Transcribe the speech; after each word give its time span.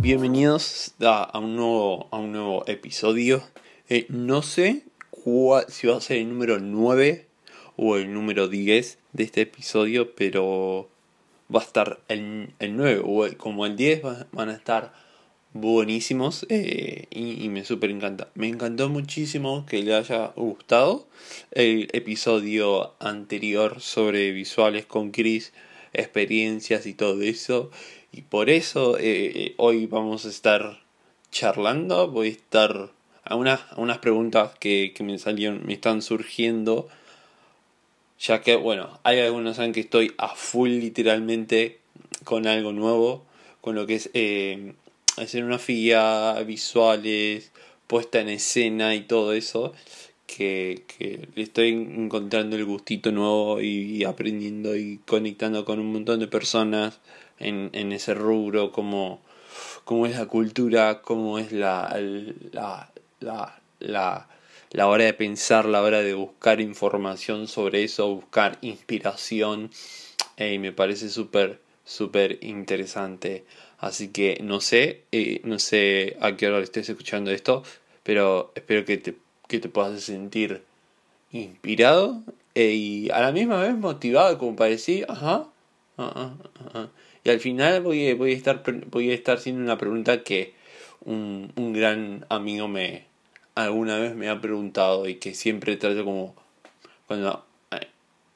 Bienvenidos 0.00 0.94
a, 1.00 1.38
un, 1.40 1.56
nuevo, 1.56 2.06
a 2.12 2.18
un 2.18 2.30
nuevo 2.30 2.64
episodio. 2.68 3.42
Eh, 3.88 4.06
no 4.10 4.42
sé 4.42 4.84
si 5.68 5.86
va 5.88 5.96
a 5.96 6.00
ser 6.00 6.18
el 6.18 6.28
número 6.28 6.60
9 6.60 7.26
o 7.76 7.96
el 7.96 8.14
número 8.14 8.46
10 8.46 8.98
de 9.12 9.24
este 9.24 9.40
episodio, 9.40 10.14
pero 10.14 10.88
va 11.52 11.60
a 11.60 11.64
estar 11.64 11.98
el, 12.06 12.54
el 12.60 12.76
9 12.76 13.02
o 13.04 13.26
como 13.36 13.66
el 13.66 13.74
10 13.74 14.02
van 14.30 14.48
a 14.50 14.52
estar 14.52 14.92
buenísimos 15.52 16.46
eh, 16.48 17.06
y, 17.10 17.48
me 17.48 17.64
súper 17.64 17.90
encanta. 17.90 18.28
Me 18.34 18.48
encantó 18.48 18.88
muchísimo 18.88 19.66
que 19.66 19.82
le 19.82 19.94
haya 19.94 20.32
gustado 20.36 21.06
el 21.52 21.88
episodio 21.92 22.94
anterior 23.00 23.80
sobre 23.80 24.32
visuales 24.32 24.86
con 24.86 25.10
Chris, 25.10 25.52
experiencias 25.92 26.86
y 26.86 26.94
todo 26.94 27.22
eso. 27.22 27.70
Y 28.12 28.22
por 28.22 28.50
eso 28.50 28.96
eh, 28.98 29.54
hoy 29.56 29.86
vamos 29.86 30.24
a 30.24 30.28
estar 30.28 30.80
charlando, 31.30 32.08
voy 32.08 32.28
a 32.28 32.30
estar 32.32 32.90
a, 33.24 33.34
unas, 33.36 33.98
preguntas 33.98 34.52
que, 34.58 34.92
que 34.94 35.04
me 35.04 35.18
salieron, 35.18 35.64
me 35.66 35.74
están 35.74 36.02
surgiendo. 36.02 36.88
Ya 38.18 38.40
que, 38.42 38.56
bueno, 38.56 38.98
hay 39.04 39.20
algunos 39.20 39.56
saben 39.56 39.72
que 39.72 39.80
estoy 39.80 40.12
a 40.18 40.28
full 40.28 40.70
literalmente 40.70 41.78
con 42.24 42.46
algo 42.46 42.72
nuevo, 42.72 43.24
con 43.60 43.74
lo 43.74 43.86
que 43.86 43.94
es 43.94 44.10
eh, 44.14 44.74
filla, 45.58 46.40
visuales, 46.42 47.52
puesta 47.86 48.20
en 48.20 48.28
escena 48.28 48.94
y 48.94 49.02
todo 49.02 49.32
eso, 49.32 49.72
que, 50.26 50.84
que 50.86 51.28
le 51.34 51.42
estoy 51.42 51.70
encontrando 51.70 52.56
el 52.56 52.64
gustito 52.64 53.10
nuevo 53.12 53.60
y, 53.60 54.04
aprendiendo 54.04 54.76
y 54.76 54.98
conectando 55.06 55.64
con 55.64 55.80
un 55.80 55.92
montón 55.92 56.20
de 56.20 56.28
personas 56.28 57.00
en, 57.38 57.70
en 57.72 57.92
ese 57.92 58.14
rubro, 58.14 58.72
como, 58.72 59.20
como 59.84 60.06
es 60.06 60.16
la 60.16 60.26
cultura, 60.26 61.02
cómo 61.02 61.38
es 61.38 61.52
la, 61.52 61.96
la, 62.52 62.92
la, 63.20 63.60
la, 63.80 64.28
la 64.70 64.86
hora 64.88 65.04
de 65.04 65.14
pensar, 65.14 65.64
la 65.64 65.82
hora 65.82 66.02
de 66.02 66.14
buscar 66.14 66.60
información 66.60 67.48
sobre 67.48 67.84
eso, 67.84 68.14
buscar 68.14 68.58
inspiración. 68.60 69.70
Y 70.36 70.58
me 70.58 70.72
parece 70.72 71.08
súper, 71.08 71.60
súper 71.84 72.38
interesante. 72.42 73.44
Así 73.78 74.08
que 74.08 74.38
no 74.42 74.60
sé, 74.60 75.04
eh, 75.12 75.40
no 75.44 75.58
sé 75.58 76.16
a 76.20 76.36
qué 76.36 76.48
hora 76.48 76.58
estés 76.60 76.88
escuchando 76.88 77.30
esto, 77.30 77.62
pero 78.02 78.52
espero 78.54 78.84
que 78.84 78.98
te, 78.98 79.16
que 79.46 79.60
te 79.60 79.68
puedas 79.68 80.00
sentir 80.02 80.62
inspirado 81.30 82.22
eh, 82.54 82.72
y 82.72 83.10
a 83.10 83.20
la 83.20 83.32
misma 83.32 83.60
vez 83.62 83.76
motivado 83.76 84.36
como 84.38 84.56
para 84.56 84.70
decir, 84.70 85.06
ajá, 85.08 85.46
ajá, 85.96 86.34
ajá. 86.66 86.90
Y 87.24 87.30
al 87.30 87.40
final 87.40 87.82
voy, 87.82 88.12
voy, 88.14 88.32
a 88.32 88.36
estar, 88.36 88.62
voy 88.90 89.10
a 89.10 89.14
estar 89.14 89.38
haciendo 89.38 89.62
una 89.62 89.78
pregunta 89.78 90.22
que 90.22 90.54
un, 91.04 91.52
un 91.56 91.72
gran 91.72 92.26
amigo 92.28 92.68
me 92.68 93.06
alguna 93.54 93.98
vez 93.98 94.14
me 94.14 94.28
ha 94.28 94.40
preguntado 94.40 95.08
y 95.08 95.16
que 95.16 95.34
siempre 95.34 95.76
trato 95.76 96.04
como 96.04 96.34
cuando 97.06 97.44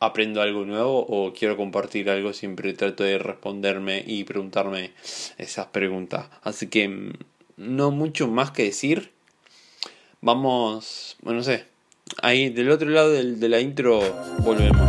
aprendo 0.03 0.43
algo 0.43 0.65
nuevo 0.65 1.07
o 1.09 1.33
quiero 1.33 1.57
compartir 1.57 2.11
algo, 2.11 2.33
siempre 2.33 2.73
trato 2.73 3.05
de 3.05 3.19
responderme 3.19 4.03
y 4.05 4.25
preguntarme 4.25 4.91
esas 5.39 5.67
preguntas. 5.67 6.27
Así 6.43 6.67
que 6.67 6.89
mm, 6.89 7.13
no 7.59 7.93
mucho 7.93 8.27
más 8.27 8.51
que 8.51 8.65
decir. 8.65 9.13
Vamos, 10.21 11.17
bueno, 11.23 11.39
no 11.39 11.45
sé. 11.45 11.67
Ahí 12.21 12.51
del 12.51 12.71
otro 12.71 12.89
lado 12.89 13.11
de 13.11 13.49
la 13.49 13.61
intro 13.61 14.01
volvemos. 14.41 14.89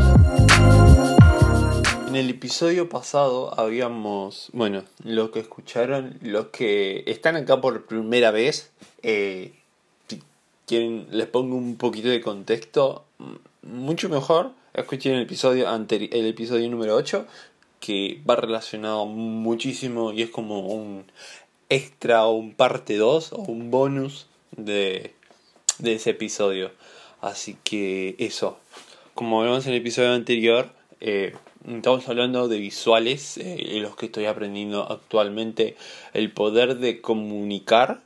En 2.07 2.15
el 2.15 2.29
episodio 2.31 2.89
pasado 2.89 3.59
habíamos, 3.59 4.49
bueno, 4.51 4.83
los 5.03 5.29
que 5.29 5.39
escucharon, 5.39 6.17
los 6.21 6.47
que 6.47 7.03
están 7.05 7.35
acá 7.35 7.61
por 7.61 7.85
primera 7.85 8.31
vez, 8.31 8.71
eh, 9.03 9.53
si 10.07 10.21
quieren, 10.65 11.05
les 11.11 11.27
pongo 11.27 11.55
un 11.55 11.75
poquito 11.75 12.09
de 12.09 12.19
contexto, 12.19 13.05
mm, 13.19 13.85
mucho 13.85 14.09
mejor 14.09 14.51
escuché 14.73 15.13
el 15.13 15.21
episodio 15.21 15.69
anterior, 15.69 16.09
el 16.13 16.27
episodio 16.27 16.69
número 16.69 16.95
8, 16.95 17.25
que 17.79 18.21
va 18.29 18.35
relacionado 18.35 19.05
muchísimo 19.05 20.13
y 20.13 20.21
es 20.21 20.29
como 20.29 20.67
un 20.67 21.05
extra 21.69 22.25
o 22.25 22.33
un 22.33 22.53
parte 22.53 22.97
2 22.97 23.33
o 23.33 23.37
un 23.37 23.71
bonus 23.71 24.27
de, 24.51 25.13
de 25.79 25.93
ese 25.95 26.11
episodio. 26.11 26.71
Así 27.21 27.57
que 27.63 28.15
eso, 28.19 28.57
como 29.13 29.41
vemos 29.41 29.65
en 29.65 29.73
el 29.73 29.79
episodio 29.79 30.11
anterior, 30.11 30.69
eh, 31.01 31.35
estamos 31.67 32.07
hablando 32.09 32.47
de 32.47 32.57
visuales, 32.57 33.37
eh, 33.37 33.79
los 33.81 33.95
que 33.95 34.07
estoy 34.07 34.25
aprendiendo 34.25 34.91
actualmente, 34.91 35.75
el 36.13 36.31
poder 36.31 36.77
de 36.77 37.01
comunicar 37.01 38.01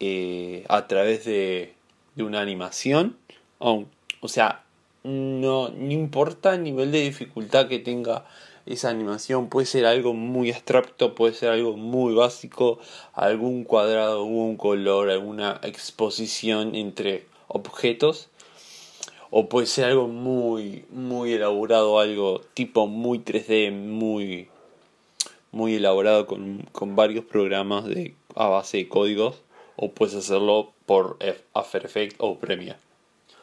eh, 0.00 0.64
a 0.68 0.86
través 0.86 1.24
de, 1.24 1.74
de 2.14 2.22
una 2.24 2.40
animación, 2.40 3.16
o, 3.58 3.84
o 4.20 4.28
sea, 4.28 4.65
no, 5.06 5.68
no 5.68 5.92
importa 5.92 6.54
el 6.54 6.64
nivel 6.64 6.90
de 6.90 7.00
dificultad 7.00 7.68
que 7.68 7.78
tenga 7.78 8.24
esa 8.66 8.90
animación, 8.90 9.48
puede 9.48 9.66
ser 9.66 9.86
algo 9.86 10.12
muy 10.12 10.50
abstracto, 10.50 11.14
puede 11.14 11.34
ser 11.34 11.50
algo 11.50 11.76
muy 11.76 12.14
básico, 12.14 12.80
algún 13.12 13.62
cuadrado, 13.62 14.18
algún 14.18 14.56
color, 14.56 15.10
alguna 15.10 15.60
exposición 15.62 16.74
entre 16.74 17.26
objetos, 17.46 18.28
o 19.30 19.48
puede 19.48 19.66
ser 19.66 19.84
algo 19.84 20.08
muy, 20.08 20.84
muy 20.90 21.32
elaborado, 21.34 22.00
algo 22.00 22.40
tipo 22.54 22.88
muy 22.88 23.20
3D, 23.20 23.70
muy, 23.72 24.48
muy 25.52 25.76
elaborado 25.76 26.26
con, 26.26 26.66
con 26.72 26.96
varios 26.96 27.24
programas 27.24 27.84
de, 27.84 28.16
a 28.34 28.48
base 28.48 28.78
de 28.78 28.88
códigos, 28.88 29.42
o 29.76 29.92
puedes 29.92 30.16
hacerlo 30.16 30.72
por 30.86 31.18
After 31.54 31.84
Effects 31.84 32.16
o 32.18 32.38
Premiere. 32.38 32.78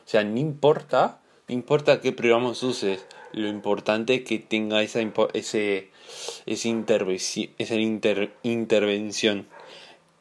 O 0.05 0.09
sea, 0.09 0.25
no 0.25 0.37
importa 0.37 1.21
importa 1.47 2.01
qué 2.01 2.11
programas 2.11 2.63
uses, 2.63 3.05
lo 3.33 3.47
importante 3.47 4.15
es 4.15 4.23
que 4.23 4.39
tenga 4.39 4.81
esa, 4.81 5.01
ese, 5.33 5.89
esa, 6.45 6.67
intervención 8.43 9.47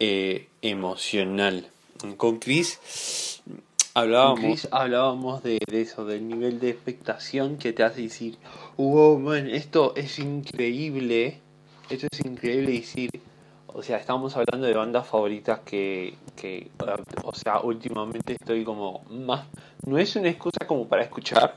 eh, 0.00 0.48
emocional. 0.62 1.68
Con 2.16 2.38
Chris 2.38 3.40
hablábamos, 3.94 4.68
hablábamos 4.70 5.42
de, 5.42 5.58
eso, 5.70 6.04
del 6.04 6.26
nivel 6.26 6.58
de 6.58 6.70
expectación 6.70 7.58
que 7.58 7.72
te 7.72 7.82
hace 7.82 8.02
decir, 8.02 8.38
wow, 8.76 9.18
man, 9.18 9.48
esto 9.48 9.94
es 9.96 10.18
increíble, 10.18 11.40
esto 11.90 12.06
es 12.10 12.20
increíble 12.24 12.72
decir, 12.72 13.10
o 13.74 13.82
sea, 13.82 13.96
estamos 13.96 14.36
hablando 14.36 14.66
de 14.66 14.74
bandas 14.74 15.06
favoritas 15.06 15.60
que, 15.60 16.14
que, 16.36 16.70
o 17.24 17.34
sea, 17.34 17.60
últimamente 17.60 18.34
estoy 18.34 18.64
como 18.64 19.04
más, 19.10 19.46
no 19.86 19.98
es 19.98 20.14
una 20.16 20.28
excusa 20.28 20.66
como 20.66 20.86
para 20.86 21.02
escuchar, 21.02 21.56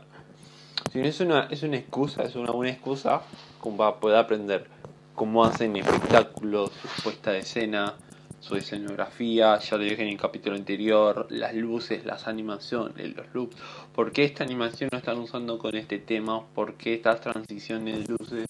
sino 0.91 1.05
es 1.05 1.19
una, 1.19 1.47
es 1.51 1.63
una 1.63 1.77
excusa, 1.77 2.23
es 2.23 2.35
una 2.35 2.51
buena 2.51 2.71
excusa 2.71 3.21
como 3.59 3.77
para 3.77 3.95
poder 3.95 4.17
aprender 4.17 4.67
cómo 5.13 5.43
hacen 5.43 5.75
espectáculos, 5.75 6.71
su 6.71 7.03
puesta 7.03 7.31
de 7.31 7.39
escena, 7.39 7.95
su 8.39 8.55
escenografía, 8.55 9.59
ya 9.59 9.77
lo 9.77 9.83
dije 9.83 10.03
en 10.03 10.09
el 10.09 10.17
capítulo 10.17 10.55
anterior, 10.55 11.27
las 11.29 11.53
luces, 11.53 12.05
las 12.05 12.27
animaciones, 12.27 13.15
los 13.15 13.25
looks, 13.33 13.55
por 13.93 14.11
qué 14.11 14.23
esta 14.23 14.43
animación 14.43 14.89
no 14.91 14.99
están 14.99 15.17
usando 15.17 15.57
con 15.57 15.75
este 15.75 15.99
tema, 15.99 16.45
por 16.53 16.75
qué 16.75 16.93
estas 16.93 17.19
transiciones 17.21 18.07
luces, 18.07 18.45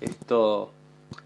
estos 0.00 0.68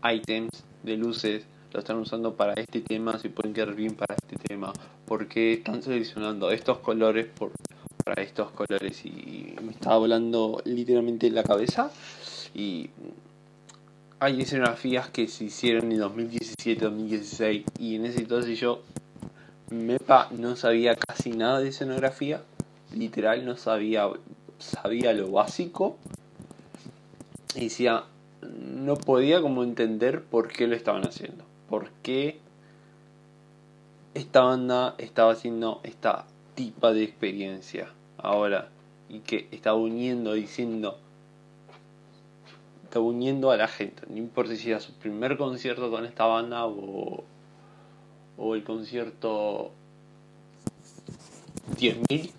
items 0.03 0.65
de 0.83 0.97
luces 0.97 1.47
lo 1.75 1.81
están 1.81 1.97
usando 1.97 2.37
para 2.37 2.55
este 2.55 2.81
tema, 2.81 3.19
si 3.19 3.29
pueden 3.29 3.53
quedar 3.53 3.75
bien 3.75 3.97
para 3.97 4.15
este 4.15 4.37
tema, 4.37 4.73
porque 5.07 5.55
están 5.55 5.83
seleccionando 5.83 6.53
estos 6.53 6.79
colores 6.79 7.27
por, 7.27 7.51
para 8.05 8.23
estos 8.23 8.53
colores 8.53 9.05
y 9.05 9.57
me 9.61 9.73
estaba 9.73 9.99
volando 9.99 10.63
literalmente 10.65 11.27
en 11.27 11.35
la 11.35 11.43
cabeza. 11.43 11.91
Y 12.55 12.91
hay 14.21 14.41
escenografías 14.41 15.09
que 15.09 15.27
se 15.27 15.47
hicieron 15.47 15.91
en 15.91 15.99
2017, 15.99 16.85
2016 16.85 17.65
y 17.81 17.97
en 17.97 18.07
ese 18.07 18.21
entonces 18.21 18.57
yo 18.57 18.83
MEPA 19.71 20.29
no 20.31 20.55
sabía 20.55 20.95
casi 20.95 21.31
nada 21.33 21.59
de 21.59 21.71
escenografía, 21.71 22.41
literal 22.95 23.45
no 23.45 23.57
sabía, 23.57 24.09
sabía 24.61 25.13
lo 25.13 25.33
básico. 25.33 25.99
Y 27.57 27.65
decía, 27.65 28.05
no 28.43 28.95
podía 28.95 29.41
como 29.41 29.65
entender 29.65 30.23
por 30.23 30.47
qué 30.47 30.69
lo 30.69 30.77
estaban 30.77 31.03
haciendo 31.05 31.45
por 31.75 31.91
qué 32.05 32.39
esta 34.15 34.43
banda 34.43 34.95
estaba 34.99 35.33
haciendo 35.33 35.81
esta 35.83 36.25
tipa 36.55 36.93
de 36.93 37.03
experiencia 37.03 37.89
ahora 38.17 38.69
y 39.09 39.19
que 39.19 39.49
está 39.51 39.75
uniendo 39.75 40.35
diciendo 40.35 41.01
está 42.85 43.01
uniendo 43.01 43.51
a 43.51 43.57
la 43.57 43.67
gente 43.67 44.05
no 44.09 44.19
importa 44.19 44.55
si 44.55 44.71
era 44.71 44.79
su 44.79 44.93
primer 44.93 45.37
concierto 45.37 45.91
con 45.91 46.05
esta 46.05 46.27
banda 46.27 46.65
o, 46.65 47.25
o 48.39 48.55
el 48.55 48.63
concierto 48.63 49.73
10.000 51.77 52.31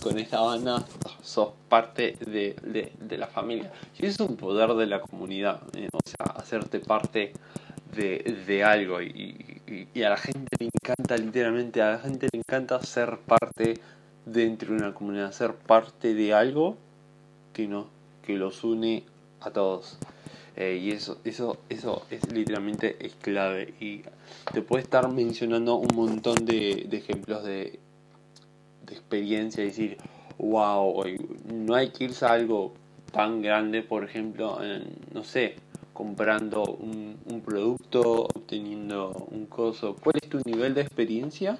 con 0.00 0.16
esta 0.20 0.40
banda 0.40 0.86
sos 1.22 1.54
parte 1.68 2.16
de, 2.20 2.54
de, 2.62 3.18
la 3.18 3.26
familia. 3.26 3.72
Y 3.98 4.06
es 4.06 4.20
un 4.20 4.36
poder 4.36 4.74
de 4.74 4.86
la 4.86 5.00
comunidad, 5.00 5.62
eh, 5.74 5.88
o 5.92 6.00
sea, 6.04 6.26
hacerte 6.36 6.78
parte 6.80 7.32
de, 7.94 8.64
algo. 8.64 9.00
Y, 9.02 9.60
a 10.02 10.10
la 10.10 10.16
gente 10.16 10.56
le 10.58 10.66
encanta, 10.66 11.16
literalmente, 11.16 11.82
a 11.82 11.92
la 11.92 11.98
gente 11.98 12.28
le 12.32 12.38
encanta 12.38 12.80
ser 12.82 13.18
parte 13.18 13.74
dentro 14.26 14.74
de 14.74 14.80
una 14.80 14.94
comunidad, 14.94 15.32
ser 15.32 15.54
parte 15.54 16.14
de 16.14 16.34
algo 16.34 16.76
que, 17.52 17.68
que 18.22 18.34
los 18.34 18.64
une 18.64 19.04
a 19.40 19.50
todos. 19.50 19.98
Eh, 20.56 20.80
y 20.80 20.92
eso, 20.92 21.18
eso, 21.24 21.58
eso 21.68 22.06
es 22.10 22.32
literalmente 22.32 22.96
es 23.04 23.14
clave. 23.16 23.74
Y 23.80 24.02
te 24.52 24.62
puedo 24.62 24.82
estar 24.82 25.10
mencionando 25.10 25.76
un 25.76 25.94
montón 25.94 26.44
de, 26.44 26.86
de 26.88 26.96
ejemplos 26.96 27.44
de, 27.44 27.78
de 28.86 28.92
experiencia 28.92 29.64
y 29.64 29.68
decir, 29.68 29.96
wow, 30.38 31.04
no 31.52 31.74
hay 31.74 31.90
que 31.90 32.04
irse 32.04 32.24
a 32.24 32.32
algo 32.32 32.74
tan 33.12 33.42
grande, 33.42 33.82
por 33.82 34.04
ejemplo, 34.04 34.58
no 35.12 35.24
sé, 35.24 35.56
comprando 35.94 36.64
un, 36.64 37.16
un, 37.24 37.40
producto, 37.40 38.24
obteniendo 38.24 39.28
un 39.30 39.46
coso. 39.46 39.96
¿Cuál 40.02 40.16
es 40.20 40.28
tu 40.28 40.40
nivel 40.44 40.74
de 40.74 40.82
experiencia? 40.82 41.56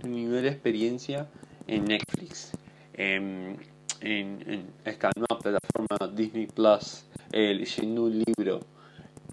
Tu 0.00 0.08
nivel 0.08 0.42
de 0.42 0.48
experiencia 0.48 1.28
en 1.68 1.84
Netflix, 1.84 2.50
en, 2.94 3.56
en, 4.00 4.66
esta 4.84 5.10
nueva 5.16 5.40
plataforma 5.40 6.14
Disney 6.14 6.46
Plus, 6.48 7.04
eh, 7.30 7.54
leyendo 7.54 8.04
un 8.04 8.24
libro. 8.26 8.60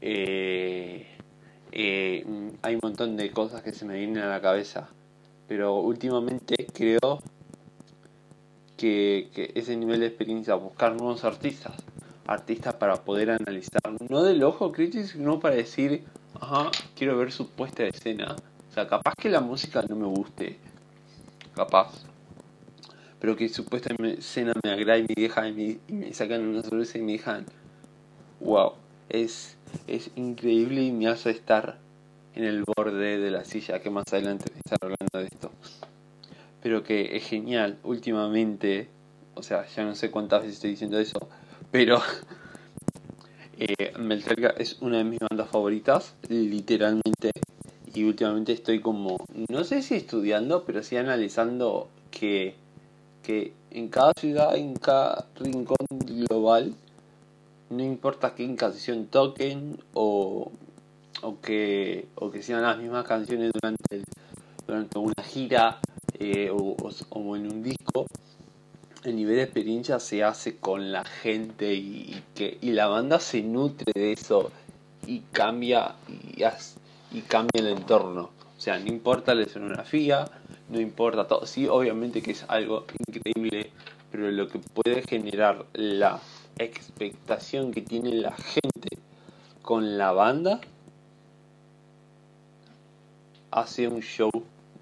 Eh, 0.01 1.07
eh, 1.71 2.51
hay 2.61 2.75
un 2.75 2.79
montón 2.83 3.17
de 3.17 3.31
cosas 3.31 3.63
que 3.63 3.73
se 3.73 3.85
me 3.85 3.97
vienen 3.97 4.19
a 4.19 4.29
la 4.29 4.39
cabeza, 4.39 4.87
pero 5.47 5.79
últimamente 5.79 6.67
creo 6.71 7.21
que, 8.77 9.29
que 9.33 9.51
ese 9.55 9.75
nivel 9.75 10.01
de 10.01 10.05
experiencia, 10.05 10.53
buscar 10.53 10.95
nuevos 10.95 11.23
artistas, 11.23 11.73
artistas 12.33 12.75
para 12.75 12.95
poder 13.03 13.31
analizar, 13.31 13.81
no 14.09 14.23
del 14.23 14.43
ojo 14.43 14.71
crítico, 14.71 15.05
sino 15.05 15.39
para 15.39 15.55
decir, 15.55 16.03
ajá, 16.39 16.71
quiero 16.95 17.17
ver 17.17 17.31
su 17.31 17.49
puesta 17.49 17.83
de 17.83 17.89
escena. 17.89 18.35
O 18.69 18.73
sea, 18.73 18.87
capaz 18.87 19.13
que 19.19 19.29
la 19.29 19.41
música 19.41 19.83
no 19.89 19.95
me 19.95 20.05
guste, 20.05 20.59
capaz, 21.55 21.91
pero 23.19 23.35
que 23.35 23.49
su 23.49 23.65
puesta 23.65 23.93
de 23.97 24.13
escena 24.13 24.53
me 24.63 24.71
agrada 24.71 24.99
y 24.99 25.03
me 25.03 25.15
dejan 25.15 25.59
y 25.59 25.79
me, 25.87 26.13
sacan 26.13 26.41
una 26.47 26.61
sorpresa 26.61 26.97
y 26.97 27.01
me 27.01 27.13
dejan, 27.13 27.45
wow, 28.39 28.73
es, 29.09 29.57
es 29.87 30.11
increíble 30.15 30.83
y 30.83 30.91
me 30.91 31.07
hace 31.07 31.31
estar 31.31 31.79
en 32.35 32.43
el 32.43 32.63
borde 32.63 33.17
de 33.17 33.31
la 33.31 33.43
silla, 33.43 33.79
que 33.79 33.89
más 33.89 34.05
adelante 34.11 34.51
estar 34.55 34.77
hablando 34.81 35.17
de 35.17 35.25
esto 35.25 35.51
pero 36.61 36.83
que 36.83 37.15
es 37.15 37.23
genial 37.25 37.77
últimamente, 37.83 38.89
o 39.35 39.43
sea, 39.43 39.65
ya 39.67 39.83
no 39.85 39.95
sé 39.95 40.11
cuántas 40.11 40.41
veces 40.41 40.55
estoy 40.55 40.71
diciendo 40.71 40.99
eso, 40.99 41.29
pero 41.71 42.01
eh, 43.57 43.93
Metallica 43.97 44.49
es 44.57 44.77
una 44.81 44.97
de 44.99 45.03
mis 45.03 45.19
bandas 45.19 45.49
favoritas, 45.49 46.15
literalmente, 46.27 47.31
y 47.93 48.03
últimamente 48.03 48.53
estoy 48.53 48.81
como, 48.81 49.17
no 49.49 49.63
sé 49.63 49.81
si 49.81 49.95
estudiando, 49.95 50.63
pero 50.63 50.83
sí 50.83 50.97
analizando 50.97 51.89
que, 52.11 52.55
que 53.23 53.53
en 53.71 53.89
cada 53.89 54.13
ciudad, 54.19 54.55
en 54.55 54.75
cada 54.75 55.25
rincón 55.35 55.77
global, 56.05 56.75
no 57.69 57.83
importa 57.83 58.33
qué 58.35 58.55
canción 58.55 59.07
toquen 59.07 59.79
o, 59.93 60.51
o, 61.21 61.39
que, 61.41 62.07
o 62.15 62.31
que 62.31 62.41
sean 62.41 62.63
las 62.63 62.77
mismas 62.77 63.05
canciones 63.05 63.51
durante, 63.53 64.03
durante 64.65 64.97
una 64.97 65.23
gira 65.23 65.79
eh, 66.17 66.49
o, 66.51 66.75
o, 67.09 67.35
en 67.35 67.51
un 67.51 67.63
disco, 67.63 68.07
el 69.03 69.15
nivel 69.15 69.37
de 69.37 69.43
experiencia 69.43 69.99
se 69.99 70.23
hace 70.23 70.57
con 70.57 70.91
la 70.91 71.03
gente 71.05 71.73
y, 71.73 72.21
que 72.35 72.57
y 72.61 72.71
la 72.71 72.87
banda 72.87 73.19
se 73.19 73.41
nutre 73.41 73.91
de 73.93 74.13
eso 74.13 74.51
y 75.07 75.21
cambia 75.31 75.95
y, 76.07 76.43
y 77.11 77.21
cambia 77.21 77.61
el 77.61 77.67
entorno. 77.67 78.31
O 78.57 78.61
sea, 78.61 78.77
no 78.77 78.87
importa 78.87 79.33
la 79.33 79.43
escenografía, 79.43 80.25
no 80.69 80.79
importa 80.79 81.27
todo. 81.27 81.45
Sí, 81.45 81.67
obviamente 81.67 82.21
que 82.21 82.31
es 82.31 82.45
algo 82.49 82.85
increíble, 83.07 83.71
pero 84.11 84.29
lo 84.31 84.47
que 84.49 84.59
puede 84.59 85.01
generar 85.03 85.65
la 85.73 86.19
expectación 86.57 87.71
que 87.71 87.81
tiene 87.81 88.13
la 88.13 88.33
gente 88.33 88.89
con 89.61 89.97
la 89.97 90.11
banda 90.11 90.59
hace 93.51 93.87
un 93.87 94.01
show 94.01 94.29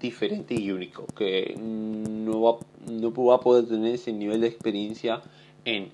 diferente 0.00 0.54
y 0.54 0.70
único, 0.70 1.06
que 1.06 1.54
no 1.56 2.40
va, 2.42 2.58
no 2.86 3.12
va 3.12 3.36
a 3.36 3.40
poder 3.40 3.66
tener 3.66 3.94
ese 3.94 4.12
nivel 4.12 4.40
de 4.40 4.48
experiencia 4.48 5.22
en, 5.64 5.90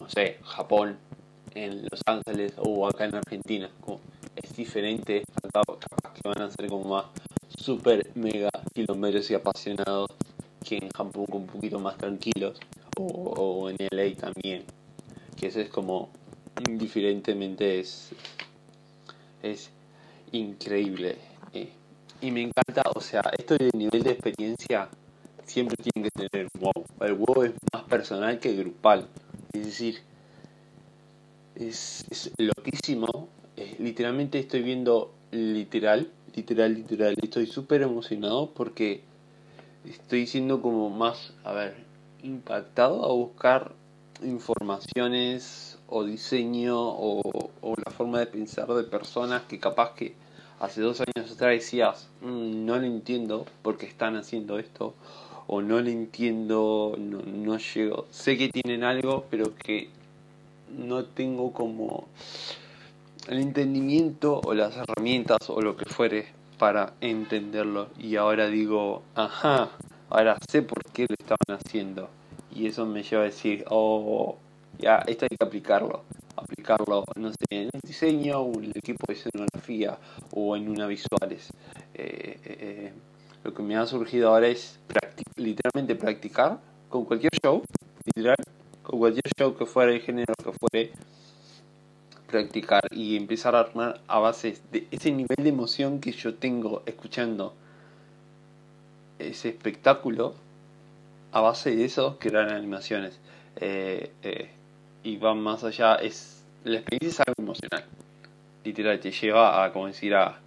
no 0.00 0.08
sé, 0.08 0.38
Japón, 0.42 0.96
en 1.54 1.82
Los 1.90 2.00
Ángeles 2.06 2.54
o 2.58 2.86
acá 2.86 3.06
en 3.06 3.14
Argentina. 3.16 3.70
Como 3.80 4.00
es 4.36 4.54
diferente, 4.56 5.24
capaz 5.42 5.78
que 6.14 6.28
van 6.28 6.42
a 6.42 6.50
ser 6.50 6.68
como 6.68 6.84
más 6.84 7.06
super 7.56 8.10
mega 8.14 8.50
kilómetros 8.74 9.30
y 9.30 9.34
apasionados 9.34 10.10
que 10.64 10.76
en 10.76 10.90
Japón 10.90 11.26
un 11.32 11.46
poquito 11.46 11.78
más 11.78 11.96
tranquilos 11.96 12.58
o, 12.96 13.04
o 13.04 13.70
en 13.70 13.76
LA 13.90 14.14
también. 14.16 14.64
Que 15.36 15.48
eso 15.48 15.60
es 15.60 15.70
como 15.70 16.10
indiferentemente 16.68 17.80
es, 17.80 18.10
es 19.42 19.70
increíble. 20.32 21.16
Eh 21.52 21.78
y 22.20 22.30
me 22.30 22.42
encanta, 22.42 22.82
o 22.94 23.00
sea, 23.00 23.22
esto 23.38 23.56
de 23.56 23.70
nivel 23.74 24.02
de 24.02 24.10
experiencia 24.10 24.88
siempre 25.48 25.76
tiene 25.76 26.08
que 26.08 26.28
tener 26.28 26.48
wow. 26.60 26.84
El 27.00 27.14
wow 27.14 27.42
es 27.42 27.52
más 27.72 27.84
personal 27.84 28.38
que 28.38 28.54
grupal. 28.54 29.08
Es 29.52 29.66
decir, 29.66 29.98
es, 31.54 32.04
es 32.10 32.30
loquísimo. 32.38 33.28
literalmente 33.78 34.38
estoy 34.38 34.62
viendo 34.62 35.12
literal, 35.30 36.10
literal, 36.34 36.74
literal. 36.74 37.14
Estoy 37.20 37.46
súper 37.46 37.82
emocionado 37.82 38.50
porque 38.50 39.02
estoy 39.84 40.26
siendo 40.26 40.60
como 40.62 40.90
más, 40.90 41.32
a 41.44 41.52
ver, 41.52 41.76
impactado 42.22 43.04
a 43.04 43.12
buscar 43.12 43.72
informaciones 44.22 45.78
o 45.88 46.04
diseño 46.04 46.76
o, 46.78 47.50
o 47.62 47.74
la 47.84 47.90
forma 47.92 48.18
de 48.18 48.26
pensar 48.26 48.68
de 48.68 48.84
personas 48.84 49.42
que 49.42 49.58
capaz 49.58 49.94
que 49.94 50.14
hace 50.60 50.80
dos 50.80 51.00
años 51.00 51.30
atrás 51.30 51.52
decías, 51.52 52.08
mm, 52.20 52.64
no 52.66 52.78
lo 52.78 52.86
entiendo 52.86 53.46
porque 53.62 53.86
están 53.86 54.16
haciendo 54.16 54.58
esto, 54.58 54.94
o 55.48 55.60
no 55.60 55.80
lo 55.80 55.88
entiendo, 55.88 56.94
no, 56.96 57.18
no 57.22 57.58
llego, 57.58 58.06
sé 58.10 58.38
que 58.38 58.48
tienen 58.48 58.84
algo, 58.84 59.24
pero 59.30 59.56
que 59.56 59.88
no 60.78 61.04
tengo 61.04 61.52
como 61.52 62.06
el 63.26 63.40
entendimiento 63.40 64.40
o 64.44 64.54
las 64.54 64.76
herramientas 64.76 65.50
o 65.50 65.60
lo 65.60 65.76
que 65.76 65.86
fuere 65.86 66.26
para 66.58 66.92
entenderlo. 67.00 67.88
Y 67.98 68.14
ahora 68.16 68.46
digo, 68.48 69.02
ajá, 69.16 69.70
ahora 70.10 70.38
sé 70.48 70.62
por 70.62 70.84
qué 70.92 71.06
lo 71.08 71.14
estaban 71.18 71.58
haciendo. 71.60 72.10
Y 72.54 72.66
eso 72.66 72.86
me 72.86 73.02
lleva 73.02 73.22
a 73.22 73.26
decir, 73.26 73.64
oh, 73.68 74.36
ya, 74.78 74.98
esto 75.06 75.26
hay 75.28 75.36
que 75.36 75.44
aplicarlo 75.44 76.04
aplicarlo, 76.38 77.04
no 77.16 77.30
sé, 77.30 77.36
en 77.50 77.70
el 77.72 77.80
diseño 77.82 78.40
o 78.40 78.58
en 78.58 78.66
el 78.66 78.72
equipo 78.74 79.04
de 79.08 79.14
escenografía 79.14 79.98
o 80.32 80.56
en 80.56 80.68
una 80.68 80.86
visuales. 80.86 81.50
Eh, 81.94 82.40
eh, 82.44 82.56
eh, 82.60 82.92
lo 83.44 83.54
que 83.54 83.62
me 83.62 83.76
ha 83.76 83.86
surgido 83.86 84.28
ahora 84.30 84.48
es 84.48 84.78
literalmente 85.36 85.94
practicar 85.94 86.58
con 86.88 87.04
cualquier 87.04 87.32
show, 87.42 87.62
literal, 88.04 88.36
con 88.82 88.98
cualquier 88.98 89.30
show 89.38 89.56
que 89.56 89.66
fuera 89.66 89.92
el 89.92 90.00
género 90.00 90.34
que 90.42 90.52
fuere, 90.52 90.92
practicar 92.26 92.82
y 92.90 93.16
empezar 93.16 93.54
a 93.54 93.60
armar 93.60 94.00
a 94.06 94.18
base 94.18 94.58
de 94.70 94.86
ese 94.90 95.10
nivel 95.10 95.36
de 95.38 95.48
emoción 95.48 96.00
que 96.00 96.12
yo 96.12 96.34
tengo 96.34 96.82
escuchando 96.86 97.54
ese 99.18 99.48
espectáculo, 99.48 100.34
a 101.32 101.40
base 101.40 101.74
de 101.74 101.84
eso 101.84 102.18
crear 102.18 102.52
animaciones. 102.52 103.18
Eh, 103.56 104.12
eh, 104.22 104.50
y 105.02 105.16
va 105.16 105.34
más 105.34 105.64
allá, 105.64 105.96
es 105.96 106.38
la 106.64 106.78
experiencia 106.78 107.22
es 107.22 107.28
algo 107.28 107.42
emocional. 107.42 107.84
Literal, 108.64 109.00
te 109.00 109.10
lleva 109.10 109.64
a, 109.64 109.72
como 109.72 109.86
decir, 109.86 110.14
a, 110.14 110.38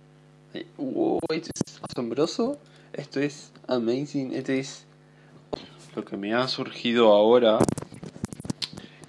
wow, 0.77 1.19
esto 1.29 1.49
es 1.55 1.81
asombroso, 1.89 2.57
esto 2.93 3.19
es 3.19 3.51
amazing, 3.67 4.33
esto 4.33 4.51
es... 4.51 4.85
Lo 5.95 6.05
que 6.05 6.15
me 6.15 6.33
ha 6.33 6.47
surgido 6.47 7.11
ahora 7.11 7.59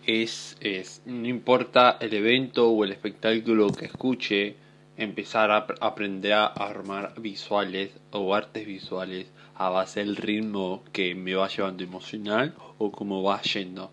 es, 0.06 0.56
es, 0.60 1.02
no 1.06 1.28
importa 1.28 1.96
el 2.00 2.12
evento 2.14 2.70
o 2.70 2.84
el 2.84 2.90
espectáculo 2.90 3.70
que 3.70 3.86
escuche, 3.86 4.56
empezar 4.96 5.50
a 5.50 5.66
aprender 5.80 6.32
a 6.32 6.46
armar 6.46 7.14
visuales 7.20 7.90
o 8.10 8.34
artes 8.34 8.66
visuales 8.66 9.28
a 9.54 9.68
base 9.68 10.00
del 10.00 10.16
ritmo 10.16 10.82
que 10.92 11.14
me 11.14 11.34
va 11.34 11.48
llevando 11.48 11.84
emocional 11.84 12.54
o 12.78 12.90
como 12.90 13.22
va 13.22 13.40
yendo. 13.42 13.90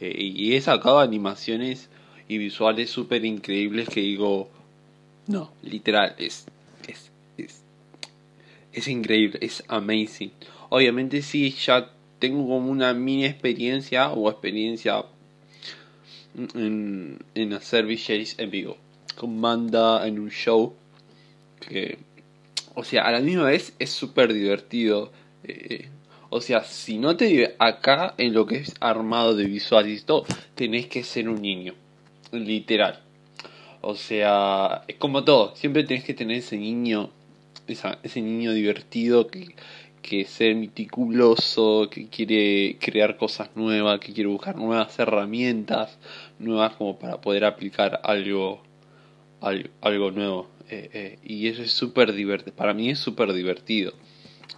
Eh, 0.00 0.14
y 0.18 0.54
he 0.54 0.60
sacado 0.60 1.00
animaciones 1.00 1.90
y 2.26 2.38
visuales 2.38 2.90
súper 2.90 3.24
increíbles 3.24 3.88
que 3.88 4.00
digo, 4.00 4.48
no, 5.26 5.50
literal, 5.62 6.14
es, 6.18 6.46
es, 8.74 8.88
increíble, 8.88 9.38
es 9.42 9.64
amazing. 9.68 10.32
Obviamente 10.68 11.22
sí, 11.22 11.50
ya 11.50 11.90
tengo 12.18 12.46
como 12.48 12.70
una 12.70 12.94
mini 12.94 13.26
experiencia 13.26 14.10
o 14.10 14.30
experiencia 14.30 15.04
en, 16.54 17.52
hacer 17.52 17.86
VJs 17.86 18.38
en 18.38 18.50
vivo. 18.50 18.76
Con 19.16 19.40
banda, 19.40 20.06
en 20.06 20.18
un 20.18 20.30
show. 20.30 20.74
Que, 21.60 21.98
o 22.74 22.84
sea, 22.84 23.02
a 23.04 23.12
la 23.12 23.20
misma 23.20 23.44
vez 23.44 23.74
es 23.78 23.90
súper 23.90 24.32
divertido. 24.32 25.12
Eh, 25.44 25.88
o 26.30 26.40
sea, 26.40 26.64
si 26.64 26.98
no 26.98 27.16
te 27.16 27.54
acá 27.58 28.14
en 28.18 28.34
lo 28.34 28.46
que 28.46 28.56
es 28.56 28.74
armado 28.80 29.36
de 29.36 29.44
visuales 29.44 30.02
y 30.02 30.04
todo, 30.04 30.24
tenés 30.54 30.86
que 30.86 31.04
ser 31.04 31.28
un 31.28 31.40
niño. 31.40 31.74
Literal. 32.32 33.00
O 33.80 33.94
sea, 33.94 34.82
es 34.88 34.96
como 34.96 35.24
todo. 35.24 35.54
Siempre 35.54 35.84
tenés 35.84 36.04
que 36.04 36.14
tener 36.14 36.38
ese 36.38 36.56
niño, 36.56 37.10
ese 37.66 38.20
niño 38.20 38.52
divertido 38.52 39.26
que, 39.28 39.54
que 40.04 40.26
ser 40.26 40.54
meticuloso, 40.54 41.88
que 41.90 42.08
quiere 42.08 42.76
crear 42.78 43.16
cosas 43.16 43.48
nuevas, 43.54 44.00
que 44.00 44.12
quiere 44.12 44.28
buscar 44.28 44.54
nuevas 44.54 44.98
herramientas, 44.98 45.98
nuevas 46.38 46.74
como 46.74 46.98
para 46.98 47.20
poder 47.22 47.44
aplicar 47.46 48.00
algo, 48.04 48.62
algo, 49.40 50.10
nuevo. 50.10 50.50
Eh, 50.68 50.90
eh, 50.92 51.18
y 51.24 51.48
eso 51.48 51.62
es 51.62 51.72
súper 51.72 52.12
divertido, 52.12 52.54
para 52.54 52.74
mí 52.74 52.90
es 52.90 52.98
súper 52.98 53.32
divertido. 53.32 53.94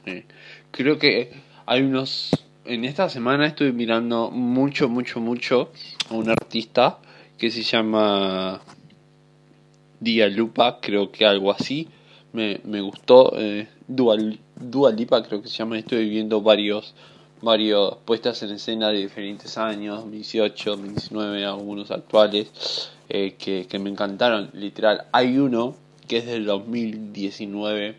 Eh, 0.05 0.25
creo 0.73 0.99
que 0.99 1.31
hay 1.65 1.83
unos, 1.83 2.31
en 2.65 2.85
esta 2.85 3.09
semana 3.09 3.47
estoy 3.47 3.73
mirando 3.73 4.31
mucho, 4.33 4.89
mucho, 4.89 5.21
mucho 5.21 5.71
a 6.11 6.15
un 6.15 6.29
artista 6.29 6.99
que 7.39 7.51
se 7.51 7.63
llama 7.63 8.61
Dia 10.01 10.29
Lupa, 10.29 10.81
creo 10.81 11.13
que 11.13 11.25
algo 11.25 11.53
así. 11.53 11.89
Me, 12.37 12.81
gustó. 12.83 13.33
Eh, 13.35 13.67
Dual, 13.89 14.39
Dua 14.57 14.93
Lipa 14.93 15.23
creo 15.23 15.41
que 15.41 15.49
se 15.49 15.57
llama, 15.57 15.79
estoy 15.79 16.07
viendo 16.11 16.43
varios, 16.43 16.95
varios 17.41 17.97
puestas 18.05 18.43
en 18.43 18.51
escena 18.51 18.91
de 18.91 18.99
diferentes 18.99 19.57
años, 19.57 20.01
2018, 20.01 20.71
2019, 20.73 21.47
algunos 21.47 21.91
actuales, 21.91 22.91
eh, 23.09 23.37
que, 23.39 23.67
que 23.67 23.79
me 23.79 23.89
encantaron, 23.89 24.51
literal. 24.53 25.07
Hay 25.13 25.39
uno 25.39 25.77
que 26.07 26.19
es 26.19 26.27
del 26.27 26.45
2019, 26.45 27.97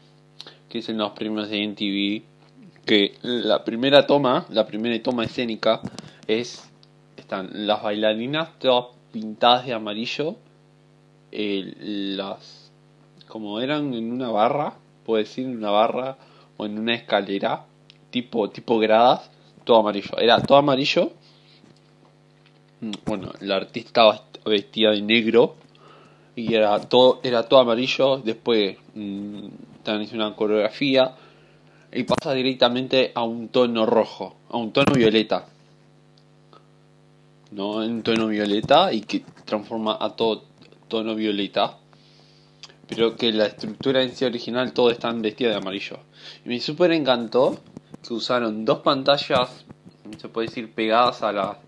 que 0.69 0.77
es 0.77 0.89
en 0.89 0.99
los 0.99 1.13
premios 1.13 1.49
de 1.49 1.67
MTV, 1.67 2.85
que 2.85 3.15
la 3.23 3.65
primera 3.65 4.05
toma, 4.05 4.45
la 4.49 4.67
primera 4.67 5.01
toma 5.01 5.25
escénica 5.25 5.81
es, 6.27 6.69
están 7.17 7.49
las 7.65 7.81
bailarinas 7.81 8.59
todas 8.59 8.95
pintadas 9.11 9.65
de 9.65 9.73
amarillo, 9.73 10.35
eh, 11.31 11.73
las, 11.79 12.56
como 13.27 13.59
eran 13.59 13.93
en 13.93 14.11
una 14.11 14.29
barra, 14.29 14.73
puedo 15.05 15.23
decir, 15.23 15.45
en 15.45 15.57
una 15.57 15.71
barra 15.71 16.17
o 16.57 16.65
en 16.65 16.79
una 16.79 16.95
escalera, 16.95 17.65
tipo, 18.09 18.49
tipo 18.49 18.79
gradas, 18.79 19.29
todo 19.63 19.77
amarillo. 19.77 20.17
Era 20.17 20.41
todo 20.41 20.57
amarillo. 20.57 21.11
Mm, 22.81 22.91
bueno, 23.05 23.31
la 23.41 23.57
artista 23.57 24.23
vestida 24.45 24.91
de 24.91 25.01
negro 25.01 25.55
y 26.35 26.53
era 26.53 26.79
todo, 26.81 27.19
era 27.23 27.43
todo 27.43 27.59
amarillo. 27.59 28.17
Después 28.17 28.77
mmm, 28.95 29.47
también 29.83 30.15
una 30.15 30.35
coreografía 30.35 31.15
y 31.91 32.03
pasa 32.03 32.33
directamente 32.33 33.11
a 33.13 33.23
un 33.23 33.49
tono 33.49 33.85
rojo, 33.85 34.35
a 34.49 34.57
un 34.57 34.71
tono 34.71 34.93
violeta. 34.93 35.45
¿No? 37.51 37.83
En 37.83 38.03
tono 38.03 38.27
violeta 38.27 38.91
y 38.91 39.01
que 39.01 39.23
transforma 39.45 39.97
a 39.99 40.15
todo 40.15 40.43
tono 40.87 41.15
violeta 41.15 41.77
pero 42.87 43.15
que 43.15 43.31
la 43.31 43.47
estructura 43.47 44.01
en 44.01 44.15
sí 44.15 44.25
original 44.25 44.73
todo 44.73 44.91
está 44.91 45.11
vestida 45.11 45.49
de 45.49 45.55
amarillo. 45.55 45.99
Y 46.45 46.49
me 46.49 46.59
super 46.59 46.91
encantó 46.91 47.59
que 48.05 48.13
usaron 48.13 48.65
dos 48.65 48.79
pantallas, 48.79 49.65
se 50.17 50.29
puede 50.29 50.47
decir, 50.47 50.71
pegadas 50.71 51.21
a 51.21 51.31
la, 51.31 51.59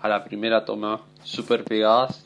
a 0.00 0.08
la 0.08 0.24
primera 0.24 0.64
toma, 0.64 1.02
super 1.24 1.64
pegadas, 1.64 2.24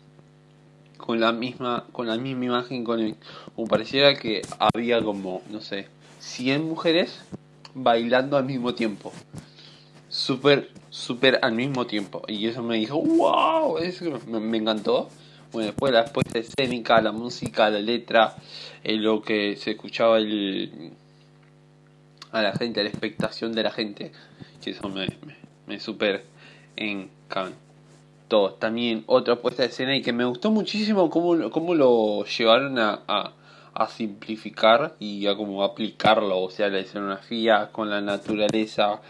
con 0.96 1.20
la 1.20 1.32
misma, 1.32 1.84
con 1.92 2.06
la 2.06 2.16
misma 2.16 2.46
imagen, 2.46 2.84
con 2.84 3.16
como 3.54 3.68
pareciera 3.68 4.14
que 4.14 4.42
había 4.58 5.02
como, 5.02 5.42
no 5.50 5.60
sé, 5.60 5.88
100 6.20 6.66
mujeres 6.66 7.20
bailando 7.74 8.36
al 8.36 8.44
mismo 8.44 8.74
tiempo. 8.74 9.12
Súper, 10.08 10.70
súper 10.90 11.38
al 11.42 11.52
mismo 11.52 11.86
tiempo. 11.86 12.22
Y 12.26 12.46
eso 12.46 12.62
me 12.62 12.76
dijo, 12.76 13.00
wow, 13.00 13.78
eso 13.78 14.04
me 14.26 14.56
encantó. 14.56 15.08
Bueno, 15.52 15.68
después 15.68 15.92
la 15.92 16.04
puesta 16.04 16.38
escénica, 16.38 17.00
la 17.00 17.12
música, 17.12 17.70
la 17.70 17.80
letra, 17.80 18.34
eh, 18.84 18.96
lo 18.96 19.22
que 19.22 19.56
se 19.56 19.72
escuchaba 19.72 20.18
el, 20.18 20.92
a 22.32 22.42
la 22.42 22.52
gente, 22.52 22.82
la 22.82 22.90
expectación 22.90 23.52
de 23.52 23.62
la 23.62 23.70
gente, 23.70 24.12
que 24.62 24.70
eso 24.70 24.88
me, 24.88 25.06
me, 25.24 25.36
me 25.66 25.80
super 25.80 26.24
encantó. 26.76 28.54
También 28.58 29.04
otra 29.06 29.36
puesta 29.36 29.62
de 29.62 29.68
escena 29.68 29.96
y 29.96 30.02
que 30.02 30.12
me 30.12 30.24
gustó 30.24 30.50
muchísimo 30.50 31.08
cómo, 31.10 31.50
cómo 31.50 31.74
lo 31.74 32.24
llevaron 32.24 32.78
a, 32.78 33.02
a, 33.06 33.32
a 33.72 33.88
simplificar 33.88 34.96
y 34.98 35.26
a 35.26 35.36
como 35.36 35.62
aplicarlo, 35.62 36.40
o 36.40 36.50
sea, 36.50 36.68
la 36.68 36.80
escenografía 36.80 37.70
con 37.72 37.88
la 37.88 38.00
naturaleza 38.00 39.00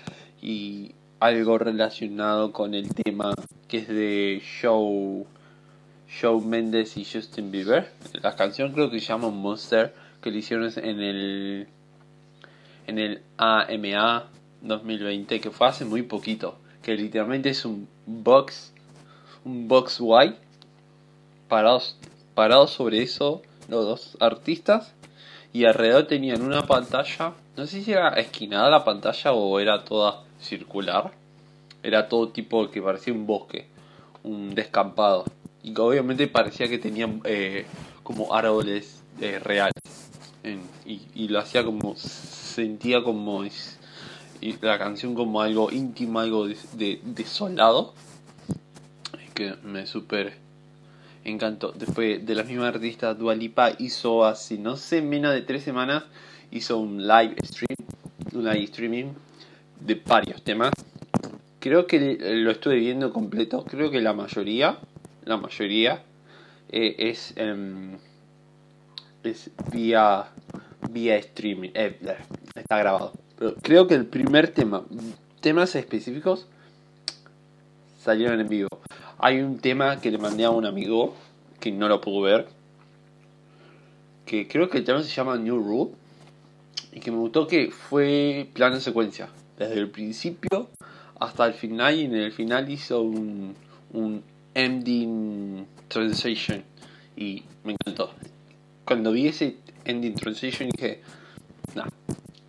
y 0.42 0.94
algo 1.18 1.56
relacionado 1.56 2.52
con 2.52 2.74
el 2.74 2.94
tema 2.94 3.32
que 3.68 3.78
es 3.78 3.88
de 3.88 4.42
show 4.44 5.26
Shawn 6.08 6.48
Mendes 6.48 6.96
y 6.96 7.04
Justin 7.04 7.50
Bieber. 7.50 7.90
La 8.22 8.36
canción 8.36 8.72
creo 8.72 8.90
que 8.90 9.00
se 9.00 9.06
llama 9.06 9.30
Monster, 9.30 9.94
que 10.20 10.30
le 10.30 10.38
hicieron 10.38 10.70
en 10.76 11.00
el 11.00 11.68
en 12.86 12.98
el 12.98 13.22
AMA 13.36 14.28
2020, 14.62 15.40
que 15.40 15.50
fue 15.50 15.66
hace 15.66 15.84
muy 15.84 16.02
poquito, 16.02 16.58
que 16.82 16.94
literalmente 16.94 17.50
es 17.50 17.64
un 17.64 17.88
box 18.06 18.72
un 19.44 19.68
box 19.68 19.98
white 20.00 20.38
parados 21.48 21.96
parados 22.34 22.70
sobre 22.70 23.02
eso 23.02 23.42
los 23.68 23.84
dos 23.84 24.16
artistas 24.20 24.94
y 25.52 25.64
alrededor 25.64 26.06
tenían 26.06 26.42
una 26.42 26.66
pantalla, 26.66 27.32
no 27.56 27.66
sé 27.66 27.82
si 27.82 27.92
era 27.92 28.10
esquinada 28.10 28.68
la 28.68 28.84
pantalla 28.84 29.32
o 29.32 29.58
era 29.58 29.84
toda 29.84 30.22
circular. 30.38 31.12
Era 31.82 32.08
todo 32.08 32.28
tipo 32.28 32.70
que 32.70 32.82
parecía 32.82 33.14
un 33.14 33.26
bosque, 33.26 33.66
un 34.22 34.54
descampado 34.54 35.24
y 35.66 35.74
obviamente 35.76 36.28
parecía 36.28 36.68
que 36.68 36.78
tenían 36.78 37.20
eh, 37.24 37.66
como 38.04 38.32
árboles 38.32 39.02
eh, 39.20 39.40
reales 39.40 39.72
y, 40.86 41.00
y, 41.12 41.26
lo 41.26 41.40
hacía 41.40 41.64
como 41.64 41.96
sentía 41.96 43.02
como 43.02 43.44
y 43.44 44.54
la 44.60 44.78
canción 44.78 45.16
como 45.16 45.40
algo 45.40 45.72
íntimo 45.72 46.20
algo 46.20 46.46
de, 46.46 47.00
desolado 47.02 47.94
que 49.34 49.54
me 49.64 49.88
super 49.88 50.34
encantó. 51.24 51.72
Después 51.72 52.24
de 52.24 52.34
la 52.36 52.44
misma 52.44 52.68
artista 52.68 53.12
Dualipa 53.14 53.72
hizo 53.78 54.24
hace 54.24 54.58
no 54.58 54.76
sé 54.76 55.02
menos 55.02 55.34
de 55.34 55.42
tres 55.42 55.64
semanas 55.64 56.04
hizo 56.52 56.78
un 56.78 57.08
live 57.08 57.34
stream 57.44 57.76
un 58.34 58.44
live 58.44 58.64
streaming 58.64 59.06
de 59.80 60.00
varios 60.06 60.44
temas. 60.44 60.70
Creo 61.58 61.88
que 61.88 62.18
lo 62.20 62.52
estuve 62.52 62.76
viendo 62.76 63.12
completo 63.12 63.64
creo 63.64 63.90
que 63.90 64.00
la 64.00 64.12
mayoría 64.12 64.78
la 65.26 65.36
mayoría, 65.36 66.02
eh, 66.70 66.94
es, 66.98 67.34
em, 67.36 67.98
es 69.22 69.50
vía, 69.72 70.28
vía 70.90 71.16
streaming. 71.16 71.70
Eh, 71.74 71.98
está 72.54 72.78
grabado. 72.78 73.12
Pero 73.38 73.54
creo 73.56 73.86
que 73.86 73.94
el 73.94 74.06
primer 74.06 74.48
tema, 74.48 74.84
temas 75.40 75.74
específicos, 75.74 76.46
salieron 78.00 78.40
en 78.40 78.48
vivo. 78.48 78.68
Hay 79.18 79.40
un 79.40 79.58
tema 79.58 80.00
que 80.00 80.10
le 80.10 80.18
mandé 80.18 80.44
a 80.44 80.50
un 80.50 80.64
amigo 80.64 81.14
que 81.60 81.72
no 81.72 81.88
lo 81.88 82.00
pudo 82.00 82.22
ver. 82.22 82.48
Que 84.24 84.46
creo 84.48 84.70
que 84.70 84.78
el 84.78 84.84
tema 84.84 85.02
se 85.02 85.10
llama 85.10 85.36
New 85.36 85.58
Rule. 85.58 85.90
Y 86.92 87.00
que 87.00 87.10
me 87.10 87.18
gustó 87.18 87.46
que 87.46 87.70
fue 87.70 88.48
plano 88.54 88.76
en 88.76 88.80
secuencia. 88.80 89.28
Desde 89.58 89.74
el 89.74 89.90
principio 89.90 90.68
hasta 91.18 91.46
el 91.46 91.54
final. 91.54 91.96
Y 91.96 92.04
en 92.04 92.14
el 92.14 92.32
final 92.32 92.70
hizo 92.70 93.02
un, 93.02 93.54
un 93.92 94.22
ending 94.56 95.66
transition 95.88 96.64
y 97.14 97.42
me 97.62 97.74
encantó. 97.74 98.10
Cuando 98.86 99.12
vi 99.12 99.28
ese 99.28 99.56
ending 99.84 100.14
transition 100.14 100.70
dije, 100.70 101.02
no, 101.74 101.84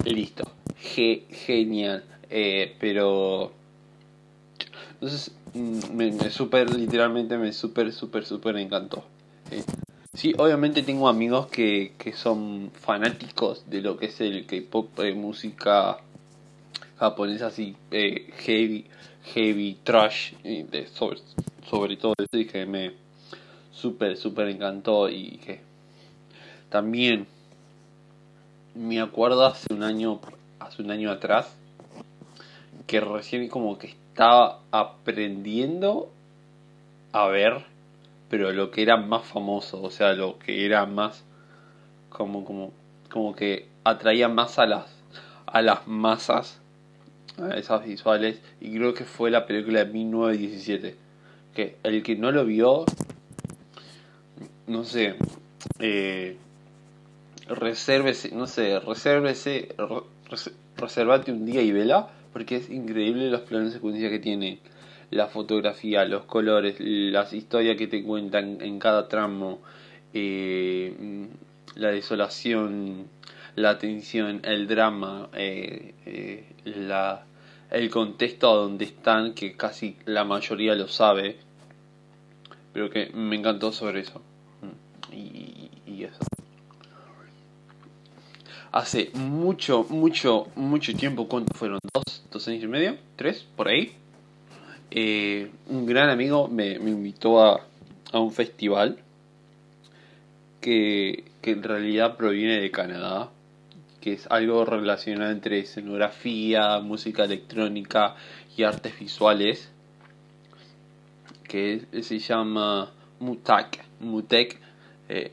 listo, 0.05 0.43
genial. 0.85 2.03
Eh, 2.29 2.75
pero 2.79 3.51
entonces 4.93 5.31
mm, 5.53 5.95
me, 5.95 6.11
me, 6.11 6.29
super 6.29 6.73
literalmente 6.73 7.37
me 7.37 7.51
super 7.51 7.91
super 7.91 8.25
super 8.25 8.55
encantó. 8.55 9.03
Eh, 9.51 9.63
sí, 10.13 10.33
obviamente 10.37 10.83
tengo 10.83 11.09
amigos 11.09 11.47
que, 11.47 11.93
que 11.97 12.13
son 12.13 12.71
fanáticos 12.73 13.69
de 13.69 13.81
lo 13.81 13.97
que 13.97 14.07
es 14.07 14.21
el 14.21 14.45
K-pop, 14.45 14.99
eh, 14.99 15.13
música 15.13 15.97
japonesa 16.97 17.47
así 17.47 17.75
eh, 17.91 18.29
heavy, 18.39 18.85
heavy 19.33 19.77
trash, 19.83 20.33
de, 20.43 20.87
sobre, 20.87 21.19
sobre 21.69 21.97
todo 21.97 22.13
eso 22.17 22.37
y 22.37 22.45
que 22.45 22.65
me 22.65 22.93
súper, 23.71 24.17
súper 24.17 24.47
encantó 24.49 25.09
y 25.09 25.37
que 25.37 25.61
también 26.69 27.27
me 28.75 28.99
acuerdo 29.01 29.45
hace 29.45 29.73
un 29.73 29.83
año, 29.83 30.19
hace 30.59 30.81
un 30.81 30.91
año 30.91 31.11
atrás 31.11 31.55
que 32.85 32.99
recién 32.99 33.49
como 33.49 33.77
que 33.77 33.87
estaba 33.87 34.61
aprendiendo 34.71 36.09
a 37.11 37.27
ver, 37.27 37.65
pero 38.29 38.51
lo 38.51 38.71
que 38.71 38.81
era 38.81 38.97
más 38.97 39.25
famoso, 39.25 39.81
o 39.81 39.91
sea, 39.91 40.13
lo 40.13 40.39
que 40.39 40.65
era 40.65 40.85
más 40.85 41.23
como 42.09 42.45
como 42.45 42.71
como 43.11 43.35
que 43.35 43.67
atraía 43.83 44.27
más 44.27 44.59
a 44.59 44.65
las 44.65 44.85
a 45.45 45.61
las 45.61 45.87
masas 45.87 46.59
a 47.39 47.57
esas 47.57 47.85
visuales 47.85 48.41
y 48.59 48.75
creo 48.75 48.93
que 48.93 49.05
fue 49.05 49.31
la 49.31 49.45
película 49.45 49.85
de 49.85 49.91
1917 49.91 51.06
el 51.83 52.03
que 52.03 52.15
no 52.15 52.31
lo 52.31 52.45
vio 52.45 52.85
no 54.67 54.83
sé 54.83 55.15
eh, 55.79 56.37
resérvese 57.47 58.31
no 58.35 58.47
sé 58.47 58.79
resérvese 58.79 59.69
reservate 60.77 61.31
un 61.31 61.45
día 61.45 61.61
y 61.61 61.71
vela 61.71 62.09
porque 62.37 62.57
es 62.57 62.69
increíble 62.69 63.31
los 63.31 63.41
planes 63.41 63.69
de 63.69 63.73
secuencia 63.77 64.11
que 64.11 64.19
tiene. 64.19 64.59
La 65.09 65.25
fotografía 65.25 66.05
los 66.05 66.25
colores 66.25 66.75
las 66.79 67.33
historias 67.33 67.77
que 67.77 67.87
te 67.87 68.03
cuentan 68.03 68.61
en 68.61 68.77
cada 68.77 69.07
tramo 69.07 69.59
eh, 70.13 71.27
la 71.73 71.89
desolación, 71.89 73.07
la 73.55 73.79
tensión, 73.79 74.41
el 74.43 74.67
drama, 74.67 75.29
eh, 75.33 75.95
eh, 76.05 76.43
la, 76.65 77.25
el 77.71 77.89
contexto 77.89 78.55
donde 78.55 78.85
están, 78.85 79.33
que 79.33 79.53
casi 79.53 79.97
la 80.05 80.23
mayoría 80.23 80.75
lo 80.75 80.87
sabe, 80.87 81.37
pero 82.77 82.91
que 82.91 83.09
me 83.11 83.35
encantó 83.35 83.71
sobre 83.71 84.01
eso. 84.01 84.21
Mm, 84.61 85.15
y, 85.15 86.03
eso. 86.03 86.19
Hace 88.71 89.09
mucho, 89.15 89.83
mucho, 89.89 90.49
mucho 90.53 90.93
tiempo, 90.93 91.27
¿cuánto 91.27 91.55
fueron? 91.55 91.79
¿Dos, 91.91 92.23
dos 92.31 92.47
años 92.47 92.63
y 92.63 92.67
medio? 92.67 92.97
¿Tres? 93.15 93.47
¿Por 93.55 93.67
ahí? 93.67 93.93
Eh, 94.91 95.49
un 95.69 95.87
gran 95.87 96.11
amigo 96.11 96.49
me, 96.49 96.77
me 96.77 96.91
invitó 96.91 97.43
a, 97.43 97.65
a 98.11 98.19
un 98.19 98.31
festival 98.31 98.99
que, 100.61 101.23
en 101.41 101.63
realidad 101.63 102.15
proviene 102.15 102.61
de 102.61 102.69
Canadá, 102.69 103.31
que 104.01 104.13
es 104.13 104.27
algo 104.29 104.65
relacionado 104.65 105.31
entre 105.31 105.57
escenografía, 105.57 106.77
música 106.81 107.23
electrónica 107.23 108.13
y 108.55 108.61
artes 108.61 108.99
visuales, 108.99 109.71
que 111.47 111.85
se 112.01 112.19
llama 112.19 112.91
Mutak. 113.19 113.83
Mutek 113.99 114.59
eh, 115.09 115.31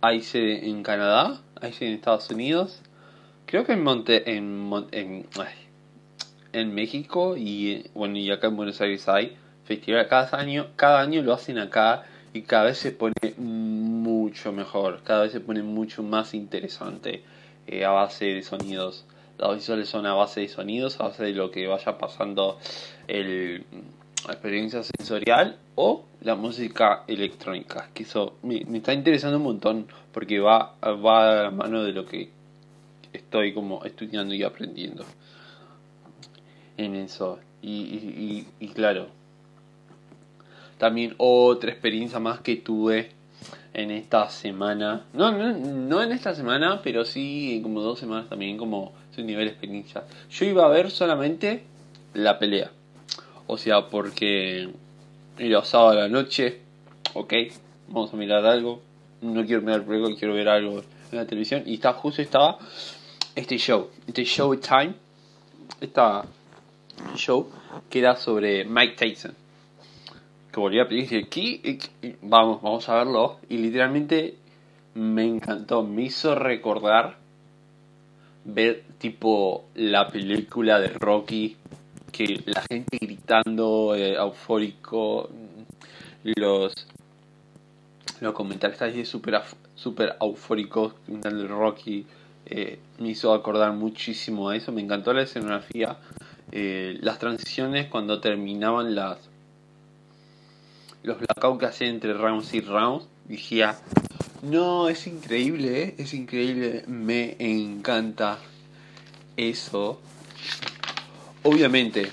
hay 0.00 0.22
en 0.34 0.82
Canadá, 0.82 1.40
hay 1.60 1.74
en 1.80 1.92
Estados 1.92 2.30
Unidos, 2.30 2.82
creo 3.46 3.64
que 3.64 3.72
en 3.72 3.82
Monte, 3.82 4.36
en, 4.36 4.70
en, 4.92 5.26
en 6.52 6.74
México 6.74 7.36
y 7.36 7.84
bueno 7.94 8.16
y 8.18 8.30
acá 8.30 8.48
en 8.48 8.56
Buenos 8.56 8.80
Aires 8.80 9.08
hay 9.08 9.36
festival 9.64 10.08
cada 10.08 10.38
año, 10.38 10.68
cada 10.76 11.00
año 11.00 11.22
lo 11.22 11.32
hacen 11.32 11.58
acá 11.58 12.04
y 12.32 12.42
cada 12.42 12.64
vez 12.64 12.78
se 12.78 12.92
pone 12.92 13.12
mucho 13.36 14.52
mejor, 14.52 15.02
cada 15.02 15.22
vez 15.22 15.32
se 15.32 15.40
pone 15.40 15.62
mucho 15.62 16.02
más 16.02 16.34
interesante 16.34 17.22
eh, 17.66 17.84
a 17.84 17.90
base 17.90 18.26
de 18.26 18.42
sonidos. 18.42 19.04
Las 19.38 19.54
visuales 19.54 19.88
son 19.88 20.06
a 20.06 20.14
base 20.14 20.40
de 20.40 20.48
sonidos, 20.48 20.98
a 21.00 21.04
base 21.08 21.24
de 21.24 21.32
lo 21.32 21.50
que 21.50 21.66
vaya 21.66 21.98
pasando 21.98 22.58
el, 23.06 23.64
experiencia 24.28 24.82
sensorial 24.82 25.58
o 25.74 26.04
la 26.22 26.34
música 26.34 27.04
electrónica. 27.06 27.90
Que 27.94 28.02
eso 28.02 28.34
me, 28.42 28.64
está 28.74 28.92
interesando 28.92 29.38
un 29.38 29.44
montón 29.44 29.86
porque 30.12 30.40
va, 30.40 30.74
va 30.82 31.40
a 31.40 31.42
la 31.44 31.50
mano 31.50 31.82
de 31.82 31.92
lo 31.92 32.06
que 32.06 32.30
estoy 33.12 33.52
como 33.52 33.84
estudiando 33.84 34.34
y 34.34 34.42
aprendiendo 34.42 35.04
en 36.76 36.96
eso. 36.96 37.38
Y, 37.62 38.46
y, 38.60 38.68
claro, 38.68 39.08
también 40.78 41.14
otra 41.18 41.70
experiencia 41.70 42.20
más 42.20 42.40
que 42.40 42.56
tuve 42.56 43.10
en 43.74 43.90
esta 43.90 44.28
semana. 44.30 45.04
No, 45.12 45.32
no, 45.32 45.52
no 45.52 46.02
en 46.02 46.12
esta 46.12 46.34
semana, 46.34 46.80
pero 46.82 47.04
sí 47.04 47.60
como 47.62 47.80
dos 47.80 47.98
semanas 47.98 48.28
también 48.28 48.56
como 48.56 48.92
su 49.14 49.22
nivel 49.22 49.46
de 49.46 49.52
experiencia. 49.52 50.04
Yo 50.30 50.44
iba 50.44 50.64
a 50.64 50.68
ver 50.68 50.90
solamente 50.90 51.64
la 52.14 52.38
pelea. 52.38 52.70
O 53.46 53.58
sea, 53.58 53.88
porque 53.88 54.68
era 55.38 55.64
sábado 55.64 55.90
a 55.90 56.02
la 56.02 56.08
noche, 56.08 56.60
ok, 57.14 57.32
vamos 57.88 58.12
a 58.12 58.16
mirar 58.16 58.44
algo. 58.46 58.82
No 59.20 59.44
quiero 59.44 59.62
mirar 59.62 59.84
el 59.88 60.16
quiero 60.16 60.34
ver 60.34 60.48
algo 60.48 60.82
en 61.12 61.18
la 61.18 61.26
televisión. 61.26 61.62
Y 61.66 61.74
está, 61.74 61.92
justo 61.94 62.22
estaba 62.22 62.58
este 63.34 63.58
show, 63.58 63.90
este 64.06 64.24
show 64.24 64.54
time, 64.56 64.94
esta 65.80 66.24
show 67.14 67.50
que 67.90 67.98
era 67.98 68.16
sobre 68.16 68.64
Mike 68.64 68.96
Tyson 68.96 69.34
que 70.56 70.60
volví 70.60 70.80
a 70.80 70.88
pedir 70.88 71.00
y 71.00 71.02
dije, 71.02 71.28
¿qué? 71.28 72.16
Vamos, 72.22 72.62
vamos 72.62 72.88
a 72.88 72.94
verlo. 72.94 73.36
Y 73.50 73.58
literalmente 73.58 74.36
me 74.94 75.26
encantó, 75.26 75.82
me 75.82 76.04
hizo 76.04 76.34
recordar 76.34 77.18
ver 78.46 78.84
tipo 78.96 79.66
la 79.74 80.08
película 80.08 80.80
de 80.80 80.88
Rocky, 80.88 81.58
que 82.16 82.42
la 82.46 82.62
gente 82.62 82.98
gritando, 83.00 83.94
eh, 83.94 84.14
eufórico, 84.14 85.28
los, 86.24 86.72
los 88.20 88.32
comentarios 88.32 89.08
súper 89.08 89.42
super 89.74 90.16
eufóricos 90.20 90.94
gritando 91.06 91.20
el 91.26 91.48
Rocky, 91.48 92.06
eh, 92.46 92.78
me 92.98 93.10
hizo 93.10 93.34
acordar 93.34 93.72
muchísimo 93.72 94.48
a 94.48 94.56
eso, 94.56 94.72
me 94.72 94.80
encantó 94.80 95.12
la 95.12 95.22
escenografía, 95.22 95.98
eh, 96.52 96.98
las 97.02 97.18
transiciones 97.18 97.88
cuando 97.88 98.20
terminaban 98.20 98.94
las 98.94 99.18
los 101.02 101.18
blackouts 101.18 101.78
que 101.78 101.86
entre 101.86 102.14
rounds 102.14 102.52
y 102.54 102.60
rounds, 102.60 103.06
decía, 103.26 103.78
no, 104.42 104.88
es 104.88 105.06
increíble, 105.06 105.82
¿eh? 105.82 105.94
es 105.98 106.14
increíble, 106.14 106.82
me 106.88 107.36
encanta 107.38 108.38
eso. 109.36 110.00
Obviamente, 111.48 112.10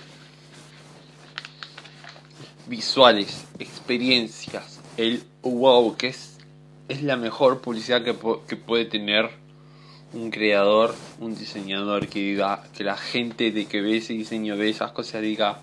visuales, 2.67 3.47
experiencias, 3.57 4.79
el 4.95 5.23
wow, 5.41 5.95
que 5.97 6.09
es, 6.09 6.37
es 6.87 7.01
la 7.01 7.17
mejor 7.17 7.59
publicidad 7.59 8.03
que, 8.03 8.15
que 8.47 8.55
puede 8.55 8.85
tener 8.85 9.31
un 10.13 10.29
creador, 10.29 10.93
un 11.19 11.35
diseñador 11.35 12.07
que 12.09 12.19
diga, 12.19 12.61
que 12.77 12.83
la 12.83 12.95
gente 12.95 13.51
de 13.51 13.65
que 13.65 13.81
ve 13.81 13.97
ese 13.97 14.13
diseño, 14.13 14.55
ve 14.55 14.69
esas 14.69 14.91
cosas, 14.91 15.23
diga, 15.23 15.61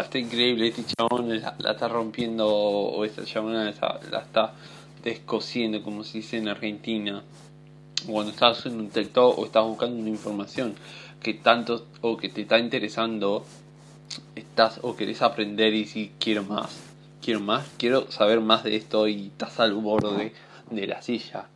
Está 0.00 0.18
increíble, 0.18 0.66
este 0.66 0.82
chabón 0.82 1.28
la, 1.40 1.54
está 1.70 1.86
rompiendo 1.86 2.48
o 2.48 3.04
esta 3.04 3.24
chabona 3.24 3.72
la, 4.10 4.18
está 4.18 4.52
descosiendo, 5.00 5.80
como 5.80 6.02
se 6.02 6.18
dice 6.18 6.38
en 6.38 6.48
Argentina. 6.48 7.22
Cuando 8.04 8.32
estás 8.32 8.58
haciendo 8.58 8.82
un 8.82 8.90
texto 8.90 9.28
o 9.28 9.46
estás 9.46 9.64
buscando 9.64 9.96
una 9.96 10.10
información 10.10 10.74
que 11.24 11.34
tanto 11.34 11.86
o 12.02 12.18
que 12.18 12.28
te 12.28 12.42
está 12.42 12.58
interesando, 12.58 13.44
estás 14.36 14.78
o 14.82 14.94
querés 14.94 15.22
aprender 15.22 15.72
y 15.72 15.86
si 15.86 16.12
quiero 16.20 16.44
más, 16.44 16.84
quiero 17.22 17.40
más, 17.40 17.66
quiero 17.78 18.12
saber 18.12 18.40
más 18.40 18.62
de 18.62 18.76
esto 18.76 19.08
y 19.08 19.28
estás 19.28 19.58
al 19.58 19.72
borde 19.72 20.34
de 20.70 20.86
la 20.86 21.00
silla. 21.00 21.46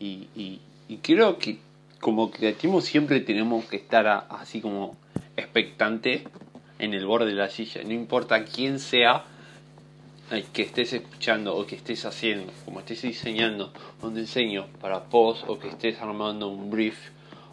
Y, 0.00 0.28
y, 0.34 0.60
y 0.88 0.96
creo 0.96 1.38
que 1.38 1.58
como 2.00 2.30
creativos 2.30 2.86
siempre 2.86 3.20
tenemos 3.20 3.66
que 3.66 3.76
estar 3.76 4.26
así 4.30 4.62
como 4.62 4.96
expectante 5.36 6.24
en 6.78 6.94
el 6.94 7.04
borde 7.04 7.26
de 7.26 7.34
la 7.34 7.50
silla. 7.50 7.82
No 7.84 7.92
importa 7.92 8.44
quién 8.44 8.78
sea 8.78 9.24
que 10.54 10.62
estés 10.62 10.94
escuchando 10.94 11.56
o 11.56 11.66
que 11.66 11.76
estés 11.76 12.06
haciendo, 12.06 12.50
como 12.64 12.80
estés 12.80 13.02
diseñando 13.02 13.70
un 14.00 14.14
diseño 14.14 14.66
para 14.80 15.04
post 15.04 15.44
o 15.46 15.58
que 15.58 15.68
estés 15.68 16.00
armando 16.00 16.48
un 16.48 16.70
brief 16.70 16.96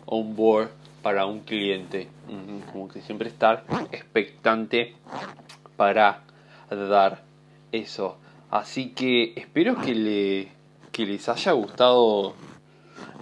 o 0.06 0.18
un 0.18 0.34
board 0.34 0.70
para 1.02 1.26
un 1.26 1.42
cliente. 1.42 2.08
Como 2.72 2.88
que 2.88 3.02
siempre 3.02 3.30
estar 3.30 3.64
expectante 3.92 4.96
para 5.76 6.24
dar 6.70 7.24
eso. 7.72 8.18
Así 8.50 8.90
que 8.90 9.34
espero 9.36 9.76
que, 9.76 9.94
le, 9.94 10.48
que 10.92 11.06
les 11.06 11.28
haya 11.30 11.52
gustado 11.52 12.34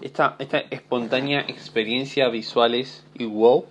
esta, 0.02 0.36
esta 0.40 0.60
espontánea 0.60 1.42
experiencia 1.42 2.30
visuales 2.30 3.06
y 3.14 3.26
wow. 3.26 3.66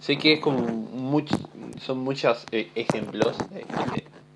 Sé 0.00 0.18
que 0.18 0.32
es 0.34 0.40
como 0.40 0.60
mucho, 0.66 1.36
son 1.80 1.98
muchos 1.98 2.46
eh, 2.50 2.70
ejemplos 2.74 3.36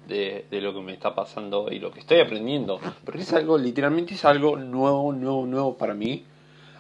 de, 0.06 0.44
de, 0.50 0.60
lo 0.60 0.74
que 0.74 0.80
me 0.80 0.92
está 0.92 1.14
pasando 1.14 1.68
y 1.70 1.78
lo 1.78 1.90
que 1.90 2.00
estoy 2.00 2.20
aprendiendo. 2.20 2.78
Porque 3.04 3.22
es 3.22 3.32
algo, 3.32 3.58
literalmente 3.58 4.14
es 4.14 4.24
algo 4.24 4.56
nuevo, 4.56 5.12
nuevo, 5.12 5.46
nuevo 5.46 5.76
para 5.76 5.94
mí. 5.94 6.24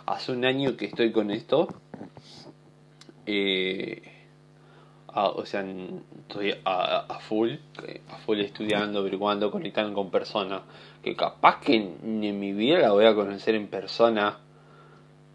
Hace 0.06 0.32
un 0.32 0.44
año 0.44 0.76
que 0.76 0.84
estoy 0.86 1.12
con 1.12 1.30
esto. 1.30 1.68
Eh, 3.26 4.02
o 5.14 5.46
sea, 5.46 5.64
estoy 6.22 6.54
a, 6.64 7.06
a, 7.08 7.18
full, 7.20 7.52
a 8.08 8.16
full 8.16 8.40
estudiando, 8.40 8.98
averiguando, 8.98 9.50
conectando 9.50 9.94
con 9.94 10.10
personas 10.10 10.62
que 11.02 11.14
capaz 11.14 11.60
que 11.60 11.78
ni 12.02 12.28
en 12.28 12.40
mi 12.40 12.52
vida 12.52 12.78
la 12.78 12.92
voy 12.92 13.06
a 13.06 13.14
conocer 13.14 13.54
en 13.54 13.68
persona, 13.68 14.38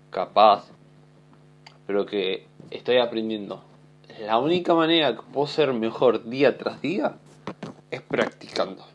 capaz, 0.10 0.65
pero 1.88 2.06
que 2.06 2.45
estoy 2.72 2.98
aprendiendo 2.98 3.63
la 4.19 4.38
única 4.38 4.74
manera 4.74 5.15
que 5.15 5.22
puedo 5.22 5.48
ser 5.48 5.74
mejor 5.74 6.26
día 6.26 6.58
tras 6.58 6.82
día 6.82 7.15
es 7.89 8.02
practicando. 8.02 8.86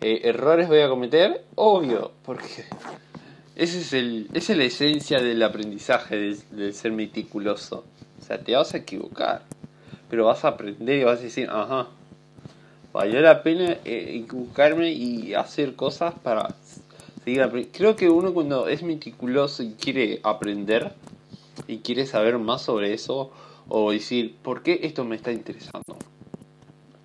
Eh, 0.00 0.22
errores 0.24 0.68
voy 0.68 0.80
a 0.80 0.88
cometer, 0.88 1.44
obvio, 1.54 2.12
porque 2.24 2.64
ese 3.58 3.80
es 3.80 3.92
el, 3.92 4.28
esa 4.34 4.52
es 4.52 4.58
la 4.58 4.64
esencia 4.64 5.20
del 5.20 5.42
aprendizaje, 5.42 6.36
del, 6.52 6.72
ser 6.72 6.92
meticuloso. 6.92 7.84
O 8.20 8.24
sea, 8.24 8.38
te 8.38 8.54
vas 8.54 8.72
a 8.72 8.78
equivocar, 8.78 9.42
pero 10.08 10.26
vas 10.26 10.44
a 10.44 10.48
aprender 10.48 11.00
y 11.00 11.04
vas 11.04 11.18
a 11.18 11.22
decir, 11.22 11.48
ajá, 11.50 11.88
valió 12.92 13.20
la 13.20 13.42
pena 13.42 13.72
eh, 13.84 14.22
equivocarme 14.24 14.92
y 14.92 15.34
hacer 15.34 15.74
cosas 15.74 16.14
para 16.22 16.54
seguir 17.24 17.42
aprendiendo. 17.42 17.76
Creo 17.76 17.96
que 17.96 18.08
uno 18.08 18.32
cuando 18.32 18.68
es 18.68 18.84
meticuloso 18.84 19.64
y 19.64 19.72
quiere 19.72 20.20
aprender 20.22 20.92
y 21.66 21.78
quiere 21.78 22.06
saber 22.06 22.38
más 22.38 22.62
sobre 22.62 22.94
eso, 22.94 23.32
o 23.68 23.90
decir, 23.90 24.36
¿por 24.40 24.62
qué 24.62 24.78
esto 24.84 25.04
me 25.04 25.16
está 25.16 25.32
interesando? 25.32 25.98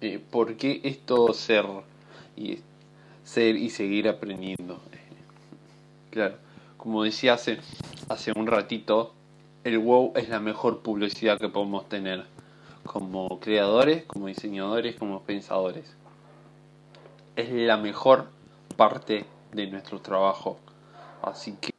Eh, 0.01 0.19
¿Por 0.29 0.55
qué 0.55 0.81
esto 0.83 1.33
ser 1.33 1.65
y, 2.37 2.59
ser 3.23 3.55
y 3.55 3.71
seguir 3.71 4.07
aprendiendo? 4.07 4.79
Claro, 6.13 6.35
como 6.77 7.03
decía 7.03 7.33
hace, 7.33 7.57
hace 8.07 8.31
un 8.35 8.45
ratito, 8.45 9.13
el 9.63 9.79
WoW 9.79 10.13
es 10.15 10.29
la 10.29 10.39
mejor 10.39 10.83
publicidad 10.83 11.39
que 11.39 11.49
podemos 11.49 11.89
tener 11.89 12.25
como 12.85 13.39
creadores, 13.39 14.03
como 14.05 14.27
diseñadores, 14.27 14.95
como 14.95 15.23
pensadores. 15.23 15.95
Es 17.35 17.51
la 17.51 17.77
mejor 17.77 18.27
parte 18.77 19.25
de 19.53 19.67
nuestro 19.67 19.99
trabajo. 20.01 20.59
Así 21.23 21.53
que 21.59 21.73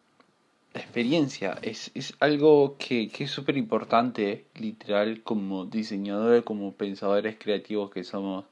la 0.73 0.81
experiencia 0.81 1.57
es, 1.63 1.93
es 1.95 2.15
algo 2.19 2.77
que, 2.77 3.09
que 3.11 3.25
es 3.25 3.31
súper 3.31 3.57
importante, 3.57 4.47
literal, 4.57 5.23
como 5.23 5.67
diseñadores, 5.67 6.43
como 6.43 6.73
pensadores 6.73 7.37
creativos 7.39 7.91
que 7.91 8.03
somos 8.03 8.47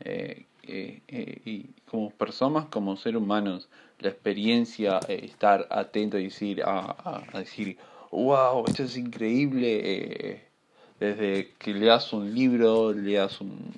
eh, 0.00 0.46
eh, 0.62 1.02
eh, 1.08 1.40
y 1.44 1.70
como 1.90 2.10
personas, 2.10 2.66
como 2.66 2.96
seres 2.96 3.20
humanos. 3.20 3.68
La 4.00 4.10
experiencia, 4.10 4.98
estar 5.08 5.66
atento 5.70 6.18
y 6.18 6.24
decir, 6.24 6.62
a, 6.62 7.24
a, 7.32 7.38
decir, 7.38 7.78
wow, 8.10 8.64
esto 8.66 8.84
es 8.84 8.96
increíble. 8.96 10.42
desde 11.00 11.52
que 11.58 11.74
leas 11.74 12.12
un 12.12 12.34
libro, 12.34 12.92
leas 12.92 13.40
un, 13.40 13.72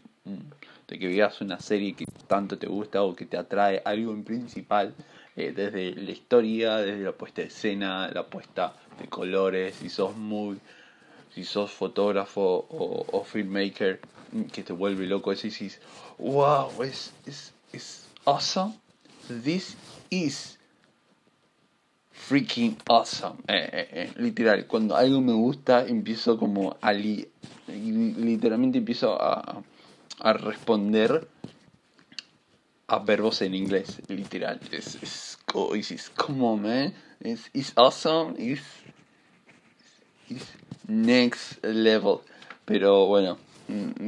de 0.89 0.99
que 0.99 1.07
veas 1.07 1.41
una 1.41 1.61
serie 1.61 1.95
que 1.95 2.07
tanto 2.27 2.59
te 2.59 2.67
gusta 2.67 3.03
o 3.03 3.15
que 3.15 3.27
te 3.27 3.37
atrae, 3.37 3.83
algo 3.85 4.13
en 4.13 4.25
principal 4.25 4.95
eh, 5.37 5.53
desde 5.55 5.95
la 5.95 6.11
historia, 6.11 6.79
desde 6.79 7.05
la 7.05 7.13
puesta 7.13 7.43
de 7.43 7.49
escena, 7.49 8.09
la 8.09 8.27
puesta 8.27 8.75
de 8.99 9.07
colores, 9.07 9.77
si 9.77 9.91
sos 9.91 10.17
muy, 10.17 10.59
si 11.35 11.45
sos 11.45 11.71
fotógrafo 11.71 12.67
o, 12.71 13.25
filmmaker 13.25 14.01
mm, 14.33 14.43
que 14.45 14.63
te 14.63 14.73
vuelve 14.73 15.07
loco, 15.07 15.31
dices, 15.31 15.79
wow, 16.19 16.71
es, 16.83 17.13
es, 17.27 17.53
es 17.73 18.07
awesome, 18.25 18.75
this 19.45 19.77
is 20.11 20.59
freaking 22.13 22.77
awesome. 22.89 23.39
Eh, 23.49 23.69
eh, 23.73 23.89
eh 23.93 24.13
literal, 24.17 24.67
cuando 24.67 24.97
algo 24.97 25.21
me 25.21 25.33
gusta, 25.33 25.87
empiezo 25.87 26.39
como 26.39 26.77
a 26.81 26.93
literalmente 26.93 28.79
empiezo 28.79 29.21
a, 29.21 29.63
a 30.21 30.33
responder 30.33 31.29
a 32.89 32.99
verbos 33.01 33.43
en 33.43 33.55
inglés, 33.55 34.01
literal. 34.09 34.61
Es, 34.73 34.99
es, 35.03 35.39
como, 36.17 36.57
man. 36.57 36.95
Es 37.21 37.73
awesome. 37.77 38.35
It's, 38.39 38.63
next 40.87 41.63
level. 41.65 42.21
Pero 42.65 43.07
bueno, 43.07 43.39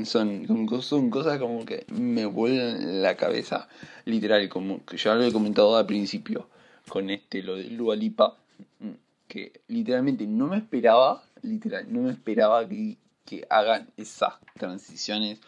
son, 0.05 0.47
son 0.83 1.11
cosas 1.11 1.39
como 1.39 1.65
que 1.65 1.85
me 1.89 2.27
vuelven 2.27 3.03
la 3.03 3.17
cabeza. 3.17 3.69
Literal, 4.05 4.49
como 4.49 4.85
que 4.85 4.97
ya 4.97 5.15
lo 5.15 5.25
he 5.25 5.33
comentado 5.33 5.77
al 5.77 5.87
principio. 5.87 6.49
Con 6.89 7.11
este, 7.11 7.43
lo 7.43 7.57
de 7.57 7.65
Lualipa. 7.65 8.37
Mm, 8.79 8.91
que 9.29 9.61
literalmente 9.69 10.27
no 10.27 10.49
me 10.49 10.59
esperaba. 10.59 11.23
Literal, 11.43 11.93
no 11.93 12.03
me 12.03 12.11
esperaba 12.11 12.69
que, 12.69 12.97
que 13.25 13.47
hagan 13.49 13.89
esas 13.97 14.35
transiciones 14.59 15.41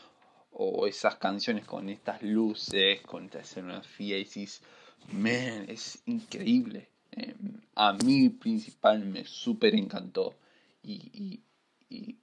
o 0.52 0.86
esas 0.86 1.16
canciones 1.16 1.64
con 1.64 1.88
estas 1.88 2.22
luces, 2.22 3.00
con 3.02 3.24
esta 3.24 3.40
escenografía, 3.40 4.18
y 4.18 4.24
decís, 4.24 4.62
man, 5.12 5.64
es 5.68 6.02
increíble. 6.06 6.88
Em, 7.12 7.60
a 7.74 7.92
mí 7.94 8.28
principal 8.28 9.04
me 9.04 9.24
súper 9.24 9.74
encantó 9.74 10.34
y, 10.82 11.40
y, 11.88 12.16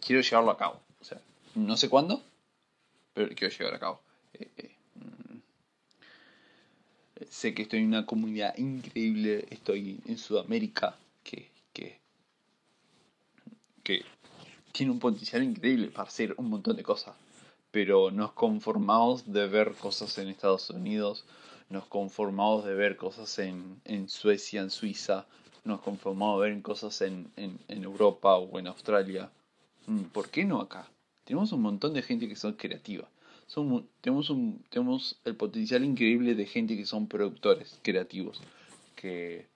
quiero 0.00 0.22
llevarlo 0.22 0.50
a 0.50 0.56
cabo. 0.56 0.80
No 1.54 1.76
sé 1.76 1.88
cuándo, 1.88 2.22
pero 3.14 3.34
quiero 3.34 3.54
llevar 3.56 3.74
a 3.74 3.78
cabo. 3.78 4.00
Eh, 4.34 4.48
eh, 4.56 4.76
mm, 4.94 5.38
sé 7.28 7.54
que 7.54 7.62
estoy 7.62 7.80
en 7.80 7.88
una 7.88 8.06
comunidad 8.06 8.56
increíble, 8.58 9.46
estoy 9.50 10.00
en 10.06 10.18
Sudamérica, 10.18 10.96
que, 11.22 11.50
que, 11.72 12.00
tiene 14.72 14.92
un 14.92 15.00
potencial 15.00 15.42
increíble 15.42 15.88
para 15.88 16.08
hacer 16.08 16.32
un 16.38 16.48
montón 16.48 16.76
de 16.76 16.84
cosas 16.84 17.14
pero 17.70 18.10
nos 18.10 18.32
conformamos 18.32 19.32
de 19.32 19.46
ver 19.46 19.74
cosas 19.74 20.16
en 20.18 20.28
Estados 20.28 20.70
Unidos, 20.70 21.24
nos 21.68 21.86
conformamos 21.86 22.64
de 22.64 22.74
ver 22.74 22.96
cosas 22.96 23.38
en, 23.38 23.80
en 23.84 24.08
Suecia, 24.08 24.60
en 24.60 24.70
Suiza, 24.70 25.26
nos 25.64 25.80
conformamos 25.80 26.42
de 26.42 26.50
ver 26.50 26.62
cosas 26.62 27.00
en, 27.02 27.30
en, 27.36 27.58
en, 27.68 27.84
Europa 27.84 28.36
o 28.36 28.58
en 28.58 28.66
Australia. 28.66 29.30
Mm, 29.86 30.04
¿Por 30.04 30.30
qué 30.30 30.44
no 30.44 30.60
acá? 30.60 30.88
Tenemos 31.30 31.52
un 31.52 31.62
montón 31.62 31.94
de 31.94 32.02
gente 32.02 32.26
que 32.26 32.34
son 32.34 32.54
creativa. 32.54 33.08
Tenemos, 34.00 34.30
un, 34.30 34.64
tenemos 34.68 35.20
el 35.24 35.36
potencial 35.36 35.84
increíble 35.84 36.34
de 36.34 36.44
gente 36.44 36.76
que 36.76 36.84
son 36.84 37.06
productores 37.06 37.78
creativos, 37.82 38.42
que, 38.96 39.46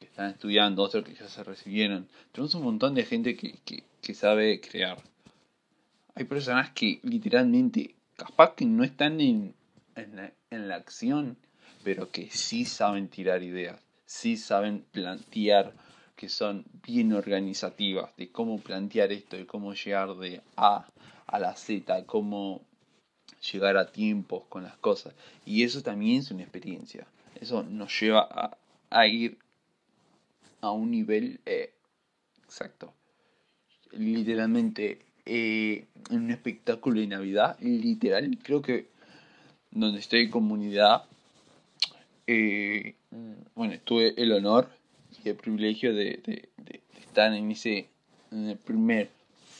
están 0.00 0.32
estudiando, 0.32 0.82
otros 0.82 1.04
que 1.04 1.14
ya 1.14 1.28
se 1.28 1.44
recibieron. 1.44 2.08
Tenemos 2.32 2.52
un 2.56 2.64
montón 2.64 2.96
de 2.96 3.04
gente 3.04 3.36
que, 3.36 3.60
que, 4.02 4.14
sabe 4.14 4.60
crear 4.60 4.98
hay 6.16 6.24
personas 6.24 6.70
que 6.70 6.98
literalmente, 7.04 7.94
capaz 8.16 8.56
que 8.56 8.64
no 8.64 8.82
están 8.82 9.20
en, 9.20 9.54
en, 9.94 10.68
la, 10.68 10.74
acción, 10.74 11.36
pero 11.84 12.10
que 12.10 12.28
sí 12.30 12.64
saben 12.64 13.06
tirar 13.06 13.44
ideas, 13.44 13.80
sí 14.04 14.36
saben 14.36 14.84
plantear, 14.90 15.74
que 16.16 16.28
son 16.28 16.64
bien 16.84 17.12
organizativas, 17.12 18.16
de 18.16 18.30
cómo 18.30 18.58
plantear 18.58 19.12
esto, 19.12 19.36
de 19.36 19.46
cómo 19.46 19.74
llegar 19.74 20.16
de 20.16 20.40
A 20.56 20.86
a 21.26 21.38
la 21.38 21.54
Z, 21.54 22.04
cómo 22.06 22.62
llegar 23.52 23.76
a 23.76 23.92
tiempos 23.92 24.44
con 24.48 24.62
las 24.62 24.76
cosas. 24.78 25.14
Y 25.44 25.62
eso 25.62 25.82
también 25.82 26.20
es 26.20 26.30
una 26.30 26.42
experiencia. 26.42 27.06
Eso 27.40 27.62
nos 27.62 28.00
lleva 28.00 28.56
a, 28.90 29.06
ir 29.06 29.38
a 30.62 30.70
un 30.70 30.90
nivel 30.90 31.40
eh, 31.44 31.72
exacto. 32.44 32.94
Literalmente 33.92 35.00
eh, 35.26 35.84
en 36.10 36.22
un 36.22 36.30
espectáculo 36.30 37.00
de 37.00 37.08
Navidad, 37.08 37.58
literal, 37.60 38.38
creo 38.42 38.62
que 38.62 38.88
donde 39.70 39.98
estoy 39.98 40.22
en 40.22 40.30
comunidad, 40.30 41.04
eh, 42.26 42.94
bueno, 43.54 43.74
tuve 43.84 44.14
el 44.16 44.32
honor 44.32 44.70
el 45.30 45.36
privilegio 45.36 45.94
de, 45.94 46.48
estar 46.98 47.32
en 47.32 47.50
ese 47.50 47.88
el 48.32 48.56
primer 48.58 49.10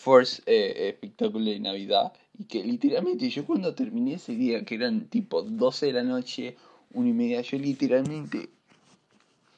first 0.02 0.40
eh, 0.46 0.88
espectáculo 0.88 1.46
de 1.46 1.60
Navidad 1.60 2.12
y 2.38 2.44
que 2.44 2.62
literalmente 2.62 3.30
yo 3.30 3.46
cuando 3.46 3.74
terminé 3.74 4.14
ese 4.14 4.34
día, 4.34 4.64
que 4.64 4.74
eran 4.74 5.06
tipo 5.06 5.42
12 5.42 5.86
de 5.86 5.92
la 5.92 6.02
noche, 6.02 6.56
una 6.92 7.08
y 7.08 7.12
media, 7.12 7.40
yo 7.40 7.58
literalmente 7.58 8.48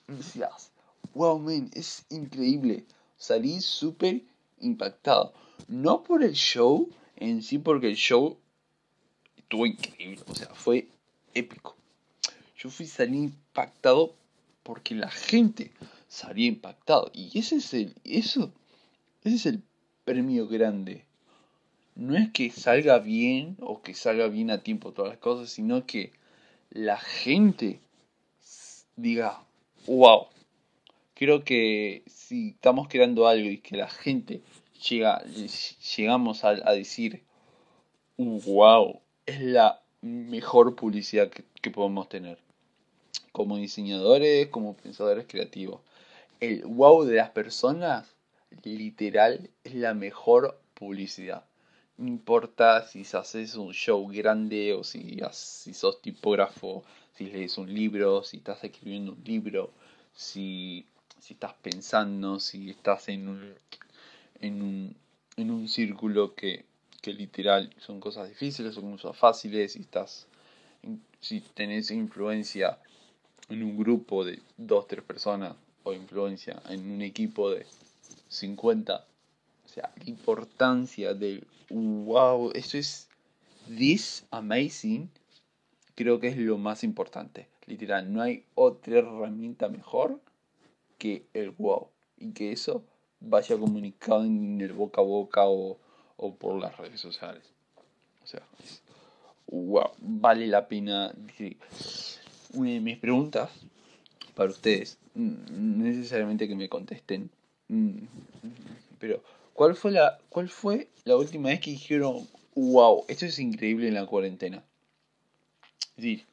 decía, 0.06 0.48
wow, 1.14 1.38
man, 1.38 1.70
es 1.74 2.04
increíble. 2.10 2.84
Salí 3.16 3.60
súper 3.60 4.22
impactado. 4.60 5.32
No 5.66 6.02
por 6.02 6.22
el 6.22 6.34
show 6.34 6.88
en 7.16 7.42
sí, 7.42 7.58
porque 7.58 7.88
el 7.88 7.96
show 7.96 8.38
estuvo 9.36 9.66
increíble, 9.66 10.22
o 10.28 10.34
sea, 10.34 10.48
fue 10.48 10.86
épico. 11.34 11.76
Yo 12.56 12.70
fui 12.70 12.86
salí 12.86 13.18
impactado 13.18 14.14
porque 14.62 14.94
la 14.94 15.10
gente 15.10 15.70
salía 16.08 16.48
impactado. 16.48 17.10
Y 17.14 17.38
ese 17.38 17.56
es 17.56 17.74
el. 17.74 17.94
Eso. 18.04 18.52
Ese 19.22 19.36
es 19.36 19.46
el 19.46 19.62
premio 20.04 20.48
grande. 20.48 21.04
No 21.94 22.16
es 22.16 22.30
que 22.30 22.50
salga 22.50 22.98
bien 22.98 23.56
o 23.60 23.82
que 23.82 23.94
salga 23.94 24.28
bien 24.28 24.50
a 24.50 24.62
tiempo 24.62 24.92
todas 24.92 25.10
las 25.10 25.18
cosas, 25.18 25.50
sino 25.50 25.84
que 25.86 26.12
la 26.70 26.96
gente 26.96 27.80
diga, 28.96 29.42
wow. 29.86 30.26
Creo 31.14 31.42
que 31.42 32.04
si 32.06 32.50
estamos 32.50 32.88
creando 32.88 33.26
algo 33.26 33.48
y 33.48 33.58
que 33.58 33.76
la 33.76 33.88
gente 33.88 34.42
llega, 34.88 35.22
llegamos 35.96 36.44
a, 36.44 36.54
decir, 36.72 37.24
wow, 38.16 39.00
es 39.26 39.40
la 39.40 39.82
mejor 40.00 40.76
publicidad 40.76 41.30
que, 41.30 41.70
podemos 41.70 42.08
tener. 42.08 42.38
Como 43.32 43.56
diseñadores, 43.56 44.48
como 44.48 44.76
pensadores 44.76 45.26
creativos. 45.28 45.80
El 46.40 46.64
wow 46.66 47.04
de 47.04 47.16
las 47.16 47.30
personas 47.30 48.14
literal 48.62 49.50
es 49.64 49.74
la 49.74 49.94
mejor 49.94 50.60
publicidad. 50.74 51.44
No 51.96 52.06
importa 52.06 52.86
si 52.86 53.02
haces 53.12 53.56
un 53.56 53.72
show 53.72 54.06
grande 54.08 54.72
o 54.72 54.84
si, 54.84 55.18
si 55.32 55.74
sos 55.74 56.00
tipógrafo, 56.00 56.84
si 57.14 57.26
lees 57.26 57.58
un 57.58 57.72
libro, 57.74 58.22
si 58.22 58.36
estás 58.36 58.62
escribiendo 58.62 59.14
un 59.14 59.24
libro, 59.24 59.72
si, 60.14 60.86
si 61.18 61.34
estás 61.34 61.54
pensando, 61.54 62.38
si 62.38 62.70
estás 62.70 63.08
en 63.08 63.28
un, 63.28 63.54
en 64.40 64.62
un, 64.62 64.96
en 65.36 65.50
un 65.50 65.68
círculo 65.68 66.36
que, 66.36 66.66
que 67.02 67.12
literal 67.12 67.74
son 67.78 67.98
cosas 67.98 68.28
difíciles, 68.28 68.76
son 68.76 68.92
cosas 68.92 69.16
fáciles, 69.16 69.72
si 69.72 69.80
estás 69.80 70.28
si 71.20 71.40
tenés 71.40 71.90
influencia 71.90 72.78
en 73.48 73.64
un 73.64 73.76
grupo 73.76 74.24
de 74.24 74.40
dos, 74.56 74.86
tres 74.86 75.02
personas 75.02 75.56
o 75.82 75.92
influencia 75.92 76.62
en 76.68 76.90
un 76.90 77.02
equipo 77.02 77.50
de 77.50 77.66
50, 78.28 79.06
o 79.64 79.68
sea, 79.68 79.92
la 79.96 80.04
importancia 80.10 81.14
del 81.14 81.46
wow, 81.70 82.50
eso 82.54 82.78
es 82.78 83.08
this 83.66 84.24
amazing, 84.30 85.10
creo 85.94 86.20
que 86.20 86.28
es 86.28 86.36
lo 86.36 86.58
más 86.58 86.84
importante. 86.84 87.48
Literal, 87.66 88.12
no 88.12 88.22
hay 88.22 88.44
otra 88.54 88.98
herramienta 88.98 89.68
mejor 89.68 90.20
que 90.96 91.26
el 91.34 91.50
wow 91.50 91.88
y 92.18 92.32
que 92.32 92.52
eso 92.52 92.82
vaya 93.20 93.58
comunicado 93.58 94.24
en 94.24 94.60
el 94.60 94.72
boca 94.72 95.00
a 95.00 95.04
boca 95.04 95.46
o, 95.46 95.78
o 96.16 96.34
por 96.34 96.60
las 96.60 96.76
redes 96.76 97.00
sociales. 97.00 97.42
O 98.22 98.26
sea, 98.26 98.42
wow, 99.48 99.90
vale 99.98 100.46
la 100.46 100.66
pena. 100.68 101.12
Una 102.54 102.70
de 102.70 102.80
mis 102.80 102.98
preguntas 102.98 103.50
para 104.38 104.50
ustedes, 104.50 104.98
no 105.16 105.82
necesariamente 105.82 106.46
que 106.46 106.54
me 106.54 106.68
contesten, 106.68 107.28
mm, 107.66 107.98
pero 109.00 109.20
¿cuál 109.52 109.74
fue 109.74 109.90
la, 109.90 110.16
cuál 110.28 110.48
fue 110.48 110.86
la 111.04 111.16
última 111.16 111.48
vez 111.48 111.58
que 111.58 111.72
dijeron, 111.72 112.24
wow, 112.54 113.04
esto 113.08 113.26
es 113.26 113.40
increíble 113.40 113.88
en 113.88 113.94
la 113.94 114.06
cuarentena? 114.06 114.62
Es 115.80 115.96
decir, 115.96 116.24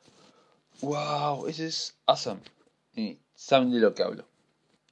wow, 0.82 1.48
eso 1.48 1.64
es 1.64 1.96
awesome. 2.06 2.42
saben 3.34 3.72
de 3.72 3.80
lo 3.80 3.96
que 3.96 4.04
hablo. 4.04 4.28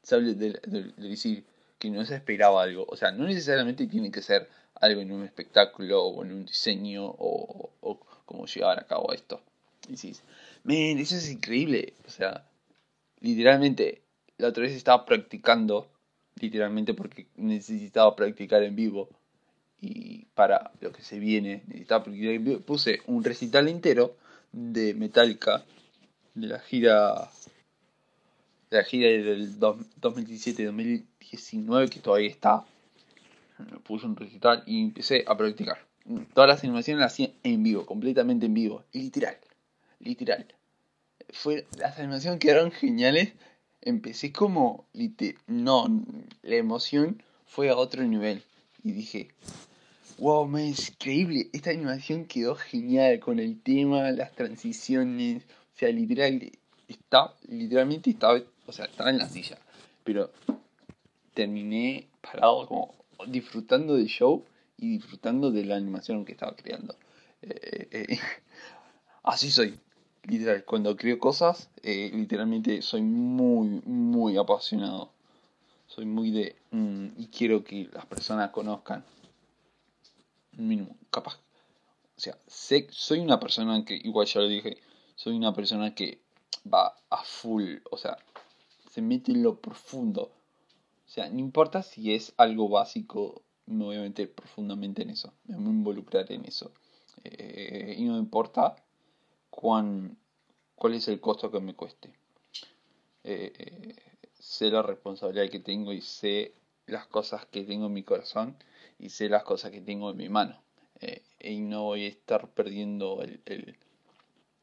Saben 0.01 0.39
de, 0.39 0.59
decir 0.97 1.45
que 1.77 1.91
no 1.91 2.03
se 2.05 2.15
esperaba 2.15 2.63
algo. 2.63 2.83
O 2.89 2.95
sea, 2.95 3.11
no 3.11 3.25
necesariamente 3.25 3.85
tiene 3.85 4.09
que 4.09 4.23
ser 4.23 4.49
algo 4.73 5.01
en 5.01 5.11
un 5.11 5.23
espectáculo 5.23 6.03
o 6.03 6.25
en 6.25 6.31
un 6.31 6.45
diseño 6.47 7.05
o, 7.05 7.69
o, 7.79 7.99
cómo 8.25 8.47
llevar 8.47 8.79
a 8.79 8.87
cabo 8.87 9.13
esto. 9.13 9.39
Y 9.87 9.91
decís, 9.91 10.23
men, 10.63 10.97
eso 10.97 11.15
es 11.15 11.29
increíble. 11.29 11.93
O 12.07 12.09
sea, 12.09 12.43
literalmente, 13.23 14.03
la 14.37 14.49
otra 14.49 14.61
vez 14.63 14.73
estaba 14.73 15.05
practicando, 15.05 15.87
literalmente 16.39 16.93
porque 16.93 17.25
necesitaba 17.35 18.15
practicar 18.15 18.61
en 18.61 18.75
vivo. 18.75 19.09
Y 19.81 20.25
para 20.35 20.71
lo 20.79 20.91
que 20.91 21.01
se 21.01 21.17
viene, 21.19 21.63
necesitaba 21.67 22.03
practicar 22.03 22.33
en 22.33 22.43
vivo. 22.43 22.59
Puse 22.59 22.99
un 23.07 23.23
recital 23.23 23.67
entero 23.67 24.15
de 24.51 24.93
Metallica, 24.93 25.63
de 26.35 26.47
la 26.47 26.59
gira 26.59 27.31
de 28.69 28.77
la 28.77 28.83
gira 28.83 29.07
del 29.07 29.59
2017-2019 29.59 31.89
que 31.89 31.99
todavía 31.99 32.29
está. 32.29 32.63
Puse 33.83 34.05
un 34.05 34.15
recital 34.15 34.63
y 34.65 34.81
empecé 34.81 35.25
a 35.27 35.35
practicar. 35.37 35.79
Todas 36.33 36.49
las 36.49 36.63
animaciones 36.63 37.01
las 37.01 37.13
hacía 37.13 37.31
en 37.43 37.63
vivo, 37.63 37.85
completamente 37.85 38.47
en 38.47 38.53
vivo. 38.53 38.83
Literal. 38.91 39.37
Literal. 39.99 40.45
Fue, 41.33 41.65
las 41.77 41.97
animaciones 41.99 42.39
quedaron 42.39 42.71
geniales. 42.71 43.33
Empecé 43.81 44.31
como. 44.31 44.85
no, 45.47 45.87
la 46.41 46.55
emoción 46.55 47.21
fue 47.45 47.69
a 47.69 47.75
otro 47.75 48.03
nivel. 48.03 48.43
Y 48.83 48.91
dije, 48.91 49.29
wow, 50.19 50.47
me 50.47 50.69
es 50.69 50.89
increíble. 50.89 51.49
Esta 51.53 51.71
animación 51.71 52.25
quedó 52.25 52.55
genial 52.55 53.19
con 53.19 53.39
el 53.39 53.61
tema, 53.61 54.11
las 54.11 54.33
transiciones. 54.33 55.43
O 55.75 55.77
sea, 55.77 55.89
literal, 55.89 56.51
está, 56.87 57.33
literalmente 57.47 58.09
estaba, 58.09 58.39
o 58.65 58.71
sea, 58.71 58.85
estaba 58.85 59.09
en 59.09 59.17
la 59.17 59.27
silla. 59.27 59.57
Pero 60.03 60.31
terminé 61.33 62.07
parado 62.21 62.67
como 62.67 62.93
disfrutando 63.27 63.95
del 63.95 64.07
show 64.07 64.45
y 64.77 64.97
disfrutando 64.97 65.51
de 65.51 65.65
la 65.65 65.75
animación 65.75 66.25
que 66.25 66.33
estaba 66.33 66.55
creando. 66.55 66.95
Eh, 67.41 67.87
eh, 67.91 68.19
así 69.23 69.51
soy, 69.51 69.77
literal. 70.23 70.63
Cuando 70.65 70.95
creo 70.95 71.19
cosas, 71.19 71.69
eh, 71.81 72.11
literalmente 72.13 72.81
soy 72.81 73.01
muy, 73.01 73.81
muy 73.85 74.37
apasionado. 74.37 75.11
Soy 75.87 76.05
muy 76.05 76.31
de... 76.31 76.55
Mm, 76.71 77.07
y 77.17 77.27
quiero 77.27 77.63
que 77.63 77.89
las 77.93 78.05
personas 78.05 78.51
conozcan. 78.51 79.03
Mínimo, 80.53 80.95
capaz. 81.09 81.35
O 82.15 82.19
sea, 82.19 82.37
sé, 82.47 82.87
soy 82.91 83.19
una 83.19 83.39
persona 83.39 83.83
que, 83.85 83.95
igual 83.95 84.27
ya 84.27 84.41
lo 84.41 84.47
dije, 84.47 84.77
soy 85.15 85.35
una 85.35 85.53
persona 85.53 85.95
que 85.95 86.19
va 86.71 86.95
a 87.09 87.23
full. 87.23 87.77
O 87.91 87.97
sea, 87.97 88.17
se 88.89 89.01
mete 89.01 89.31
en 89.31 89.43
lo 89.43 89.59
profundo. 89.59 90.31
O 91.05 91.09
sea, 91.09 91.29
no 91.29 91.39
importa 91.39 91.83
si 91.83 92.13
es 92.13 92.33
algo 92.37 92.69
básico 92.69 93.43
me 93.65 93.85
voy 93.85 93.97
a 93.97 94.01
meter 94.01 94.31
profundamente 94.33 95.03
en 95.03 95.11
eso, 95.11 95.33
me 95.45 95.55
voy 95.55 95.67
a 95.67 95.69
involucrar 95.69 96.31
en 96.31 96.45
eso. 96.45 96.71
Eh, 97.23 97.95
y 97.97 98.03
no 98.03 98.17
importa 98.17 98.75
cuán, 99.55 100.17
cuál 100.75 100.95
es 100.95 101.07
el 101.07 101.19
costo 101.19 101.51
que 101.51 101.59
me 101.59 101.75
cueste. 101.75 102.09
Eh, 103.23 103.53
eh, 103.55 103.95
sé 104.33 104.69
la 104.71 104.81
responsabilidad 104.81 105.49
que 105.49 105.59
tengo 105.59 105.93
y 105.93 106.01
sé 106.01 106.53
las 106.87 107.05
cosas 107.05 107.45
que 107.45 107.63
tengo 107.63 107.85
en 107.85 107.93
mi 107.93 108.03
corazón 108.03 108.57
y 108.97 109.09
sé 109.09 109.29
las 109.29 109.43
cosas 109.43 109.69
que 109.71 109.81
tengo 109.81 110.09
en 110.09 110.17
mi 110.17 110.27
mano. 110.27 110.59
y 111.39 111.59
no 111.59 111.83
voy 111.83 112.05
a 112.05 112.07
estar 112.07 112.49
perdiendo 112.49 113.21
el, 113.21 113.41
el, 113.45 113.77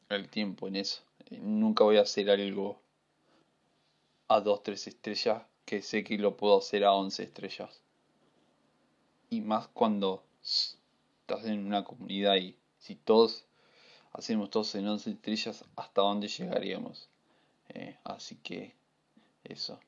el 0.09 0.29
tiempo 0.29 0.67
en 0.67 0.75
eso. 0.75 1.03
nunca 1.29 1.83
voy 1.83 1.97
a 1.97 2.01
hacer 2.01 2.29
algo 2.29 2.81
a 4.27 4.41
2, 4.41 4.63
3 4.63 4.87
estrellas 4.87 5.43
que 5.65 5.81
sé 5.81 6.03
que 6.03 6.17
lo 6.17 6.35
puedo 6.35 6.57
hacer 6.57 6.83
a 6.83 6.93
11 6.93 7.23
estrellas 7.23 7.81
y 9.29 9.39
más 9.39 9.69
cuando 9.69 10.23
estás 10.43 11.45
en 11.45 11.65
una 11.65 11.85
comunidad 11.85 12.35
y 12.35 12.57
si 12.77 12.95
todos 12.95 13.45
hacemos 14.13 14.49
todos 14.49 14.75
en 14.75 14.87
11 14.87 15.11
estrellas, 15.11 15.65
¿hasta 15.75 16.01
dónde 16.01 16.27
llegaríamos? 16.27 17.09
Eh, 17.69 17.97
así 18.03 18.35
que 18.37 18.75
eso. 19.43 19.79